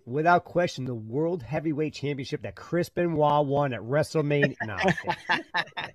[0.05, 4.57] Without question, the World Heavyweight Championship that Chris Benoit won at WrestleMania.
[4.65, 4.77] No,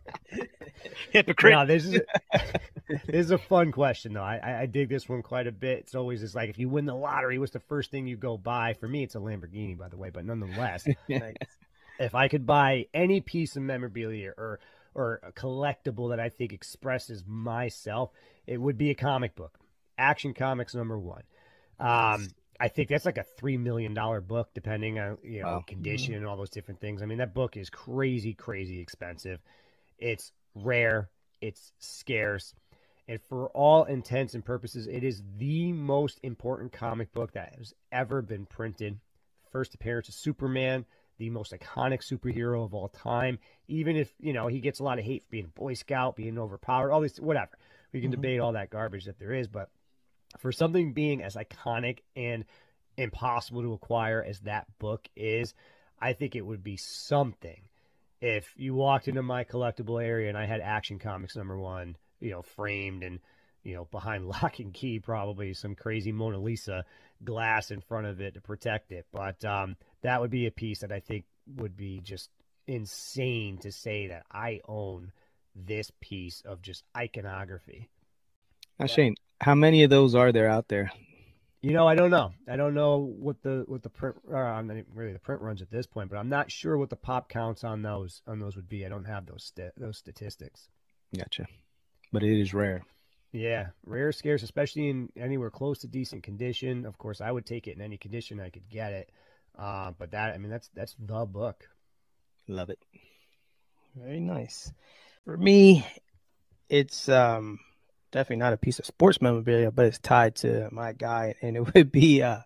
[1.12, 1.54] hypocrite.
[1.54, 2.02] No, this is a,
[2.90, 4.22] this is a fun question though.
[4.22, 5.80] I, I dig this one quite a bit.
[5.80, 8.38] It's always just like if you win the lottery, what's the first thing you go
[8.38, 8.76] buy?
[8.80, 10.88] For me, it's a Lamborghini, by the way, but nonetheless,
[12.00, 14.60] if I could buy any piece of memorabilia or
[14.95, 18.11] or a collectible that I think expresses myself,
[18.45, 19.57] it would be a comic book.
[19.98, 21.24] Action Comics number one.
[21.80, 22.28] Um,
[22.60, 25.64] I think that's like a three million dollar book, depending on you know wow.
[25.65, 27.02] condition and all those different things.
[27.02, 29.40] I mean, that book is crazy, crazy expensive.
[29.98, 31.10] It's rare,
[31.41, 32.53] it's scarce,
[33.07, 37.74] and for all intents and purposes, it is the most important comic book that has
[37.91, 38.99] ever been printed
[39.52, 40.86] first appearance of Superman,
[41.24, 43.40] the most iconic superhero of all time.
[43.68, 46.16] Even if you know he gets a lot of hate for being a Boy Scout,
[46.16, 47.58] being overpowered, all these whatever.
[47.91, 48.16] We can Mhm.
[48.16, 49.70] debate all that garbage that there is, but
[50.40, 52.44] for something being as iconic and
[52.98, 55.54] impossible to acquire as that book is,
[56.00, 57.62] I think it would be something
[58.22, 62.32] if you walked into my collectible area and I had Action Comics number one, you
[62.32, 63.20] know, framed and
[63.64, 66.86] you know behind lock and key, probably some crazy Mona Lisa
[67.24, 69.06] glass in front of it to protect it.
[69.12, 71.26] But um, that would be a piece that I think
[71.56, 72.30] would be just
[72.68, 75.12] insane to say that I own
[75.56, 77.90] this piece of just iconography.
[78.80, 80.92] Now, Shane, how many of those are there out there?
[81.62, 82.34] You know, I don't know.
[82.48, 85.62] I don't know what the what the print or I'm not really the print runs
[85.62, 88.58] at this point, but I'm not sure what the pop counts on those on those
[88.58, 88.86] would be.
[88.86, 90.68] I don't have those st- those statistics.
[91.16, 91.48] Gotcha.
[92.12, 92.84] But it is rare.
[93.32, 96.86] Yeah, rare, scarce, especially in anywhere close to decent condition.
[96.86, 99.10] Of course, I would take it in any condition I could get it.
[99.58, 101.68] Uh, but that, I mean, that's that's the book.
[102.48, 102.80] Love it.
[103.96, 104.72] Very nice.
[105.26, 105.86] For me,
[106.70, 107.60] it's um
[108.12, 111.62] definitely not a piece of sports memorabilia, but it's tied to my guy, and it
[111.76, 112.40] would be uh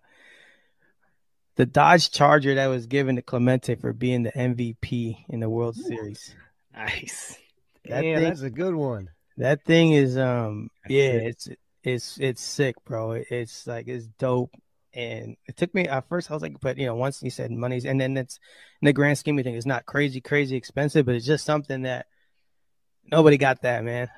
[1.56, 5.74] the Dodge Charger that was given to Clemente for being the MVP in the World
[5.76, 6.36] Series.
[6.72, 7.36] Nice.
[7.86, 9.10] That Damn, thing- that's a good one.
[9.38, 11.22] That thing is um That's yeah, sick.
[11.26, 11.48] it's
[11.84, 13.12] it's it's sick, bro.
[13.12, 14.52] It's like it's dope.
[14.94, 17.50] And it took me at first I was like, but you know, once you said
[17.50, 18.38] money's and then it's
[18.80, 21.82] in the grand scheme of things, it's not crazy, crazy expensive, but it's just something
[21.82, 22.06] that
[23.10, 24.08] nobody got that, man.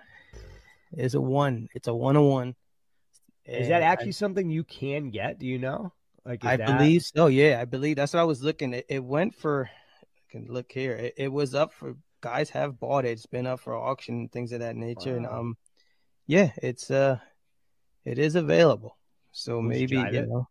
[0.93, 1.69] It's a one.
[1.75, 2.55] It's a one on one.
[3.45, 5.39] Is that actually something you can get?
[5.39, 5.93] Do you know?
[6.25, 7.27] Like, I that- believe so.
[7.27, 8.75] Yeah, I believe that's what I was looking.
[8.75, 9.69] It, it went for.
[9.69, 10.95] I can look here.
[10.95, 13.11] It, it was up for guys have bought it.
[13.11, 15.17] It's been up for auction and things of that nature.
[15.17, 15.57] And um,
[16.27, 17.19] yeah, it's uh,
[18.05, 18.97] it is available.
[19.33, 20.49] So maybe you know,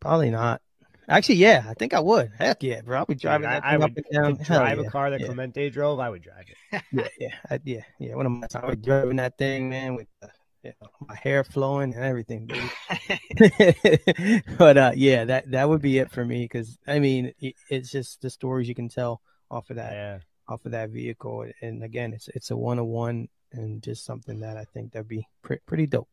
[0.00, 0.60] probably not.
[1.08, 2.32] Actually, yeah, I think I would.
[2.38, 2.98] Heck yeah, bro.
[2.98, 4.44] I'll be driving I- that I thing up would and down.
[4.44, 4.84] drive yeah.
[4.84, 5.26] a car that yeah.
[5.26, 6.82] Clemente drove, I would drive it.
[6.92, 8.14] yeah, yeah, I, yeah, yeah.
[8.14, 10.26] One of my I was driving that thing, man, with uh,
[10.62, 12.50] you know, my hair flowing and everything.
[14.58, 17.90] but uh, yeah, that that would be it for me because I mean, it, it's
[17.90, 20.18] just the stories you can tell off of that Yeah.
[20.46, 24.40] off of that vehicle, and again, it's it's a one on one and just something
[24.40, 26.08] that I think that'd be pre- pretty dope.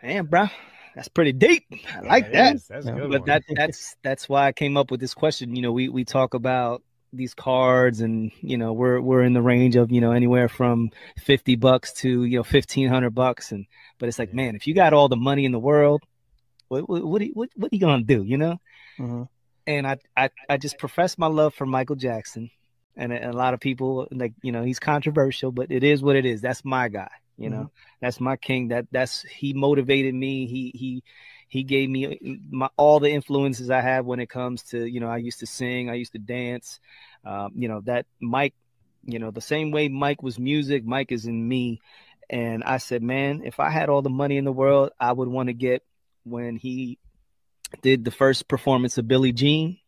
[0.00, 0.46] Damn, bro.
[0.94, 1.64] That's pretty deep.
[1.94, 2.54] I like It that.
[2.56, 2.66] is.
[2.68, 2.94] That's Yeah.
[2.94, 3.26] good but one.
[3.28, 5.54] that that's that's why I came up with this question.
[5.54, 9.42] You know, we we talk about these cards and you know we're we're in the
[9.42, 13.66] range of you know anywhere from 50 bucks to you know 1500 bucks and
[13.98, 14.36] but it's like Yeah.
[14.36, 16.04] man if you got all the money in the world
[16.68, 18.60] what what what, are you- what, what are you gonna do you know
[18.96, 19.26] Mhm.
[19.66, 22.48] and I, I I just profess my love for Michael Jackson
[22.96, 26.14] and a, a lot of people like you know he's controversial but it is what
[26.14, 27.10] it is that's my guy
[27.40, 27.70] you know?
[28.00, 31.02] That's my king that that's he motivated me he he
[31.48, 35.08] he gave me my all the influences I have when it comes to you know
[35.08, 36.80] I used to sing I used to dance
[37.24, 38.54] um, you know that Mike
[39.04, 41.80] you know the same way Mike was music Mike is in me.
[42.28, 45.28] And I said man if I had all the money in the world I would
[45.28, 45.82] want to get
[46.24, 46.98] when he
[47.82, 49.78] did the first performance of Billie Jean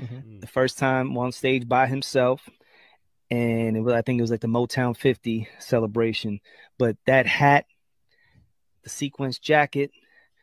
[0.00, 0.40] Mm.
[0.40, 2.48] the first time on stage by himself
[3.30, 6.40] and it was i think it was like the motown 50 celebration
[6.78, 7.66] but that hat
[8.82, 9.90] the sequence jacket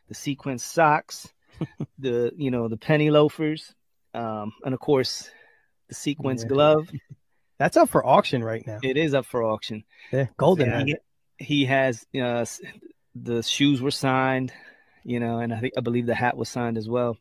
[0.08, 1.32] the sequence socks
[1.98, 3.74] the you know the penny loafers
[4.14, 5.30] um and of course
[5.88, 6.48] the sequence Yeah.
[6.48, 6.88] glove
[7.58, 8.78] That's up for auction right now.
[8.82, 10.86] it is up for auction Yeah, golden.
[10.86, 10.96] He,
[11.38, 12.44] he has uh
[13.14, 14.52] the shoes were signed
[15.04, 17.16] you know and i think i believe the hat was signed as well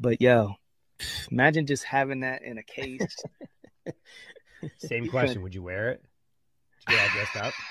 [0.00, 0.54] but yo
[1.30, 3.16] imagine just having that in a case
[4.78, 5.42] Same question.
[5.42, 6.02] Would you wear it?
[6.86, 7.54] Did you get all dressed up?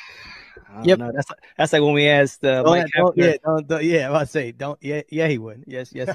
[0.70, 1.00] I don't Yep.
[1.00, 1.12] know.
[1.14, 1.28] That's
[1.58, 4.10] that's like when we asked uh, Don't- Mike don't- yeah, don't, don't- yeah.
[4.10, 4.78] I was say, don't.
[4.82, 5.64] Yeah, yeah, he would.
[5.68, 6.10] Yes, yes,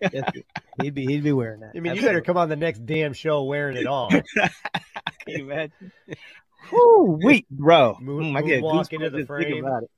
[0.12, 0.30] yes.
[0.82, 1.72] he'd be, he'd be wearing that.
[1.76, 4.08] I mean, you better come on the next damn show wearing it all.
[4.10, 4.20] Can
[5.26, 5.92] you imagine?
[6.72, 7.96] Woo, wait, bro.
[8.00, 9.64] Moon- Mm, I get moonwalk into the frame.
[9.64, 9.90] about it.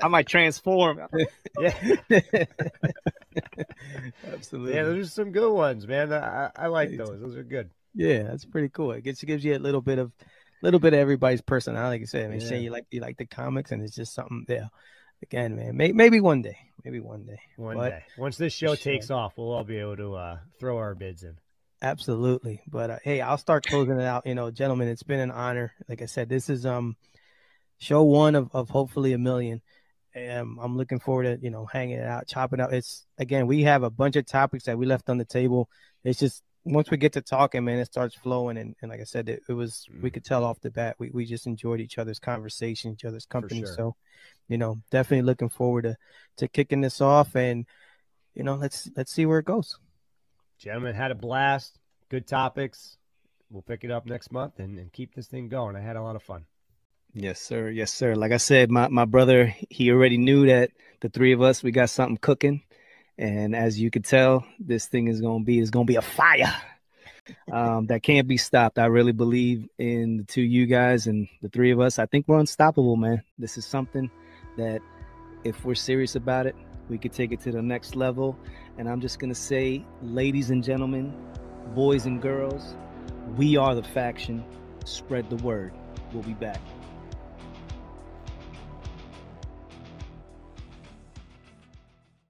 [0.00, 1.00] I might transform.
[1.58, 1.74] yeah.
[4.32, 4.74] Absolutely.
[4.74, 6.12] Yeah, those are some good ones, man.
[6.12, 7.20] I, I I like those.
[7.20, 7.70] Those are good.
[7.94, 8.92] Yeah, that's pretty cool.
[8.92, 10.12] It gets gives you a little bit of
[10.62, 11.98] little bit of everybody's personality.
[12.00, 12.48] Like I said, I mean, Yeah.
[12.48, 14.70] say you like you like the comics, and it's just something there.
[15.22, 17.38] Again, man, may, maybe one day, maybe one day.
[17.56, 18.76] One But- day, once this show sure.
[18.76, 21.36] takes off, we'll all be able to uh, throw our bids in.
[21.82, 22.62] Absolutely.
[22.66, 24.26] But uh, hey, I'll start closing it out.
[24.26, 25.72] You know, gentlemen, it's been an honor.
[25.88, 26.96] Like I said, this is um
[27.78, 29.60] show one of, of hopefully a million.
[30.14, 32.72] And I'm looking forward to, you know, hanging it out, chopping up.
[32.72, 35.68] It's again, we have a bunch of topics that we left on the table.
[36.04, 38.56] It's just once we get to talking, man, it starts flowing.
[38.56, 40.14] And, and like I said, it, it was we Mm.
[40.14, 40.96] could tell off the bat.
[40.98, 43.60] We we just enjoyed each other's conversation, each other's company.
[43.60, 43.74] sure.
[43.74, 43.96] So,
[44.48, 45.96] you know, definitely looking forward to
[46.38, 47.66] to kicking this off and
[48.34, 49.78] you know, let's let's see where it goes.
[50.58, 51.78] Gentlemen, had a blast.
[52.08, 52.96] Good topics.
[53.50, 55.76] We'll pick it up next month and, and keep this thing going.
[55.76, 56.46] I had a lot of fun.
[57.12, 57.68] Yes, sir.
[57.70, 58.16] Yes, sir.
[58.16, 60.70] Like I said, my, my brother, he already knew that
[61.00, 62.62] the three of us, we got something cooking.
[63.18, 66.54] And as you could tell, this thing is gonna be is gonna be a fire.
[67.50, 68.78] Um, that can't be stopped.
[68.78, 71.98] I really believe in the two you guys and the three of us.
[71.98, 73.22] I think we're unstoppable, man.
[73.38, 74.10] This is something
[74.58, 74.82] that
[75.42, 76.54] if we're serious about it,
[76.90, 78.38] we could take it to the next level.
[78.76, 81.14] And I'm just gonna say, ladies and gentlemen,
[81.74, 82.74] boys and girls,
[83.36, 84.44] we are the faction.
[84.84, 85.72] Spread the word.
[86.12, 86.60] We'll be back.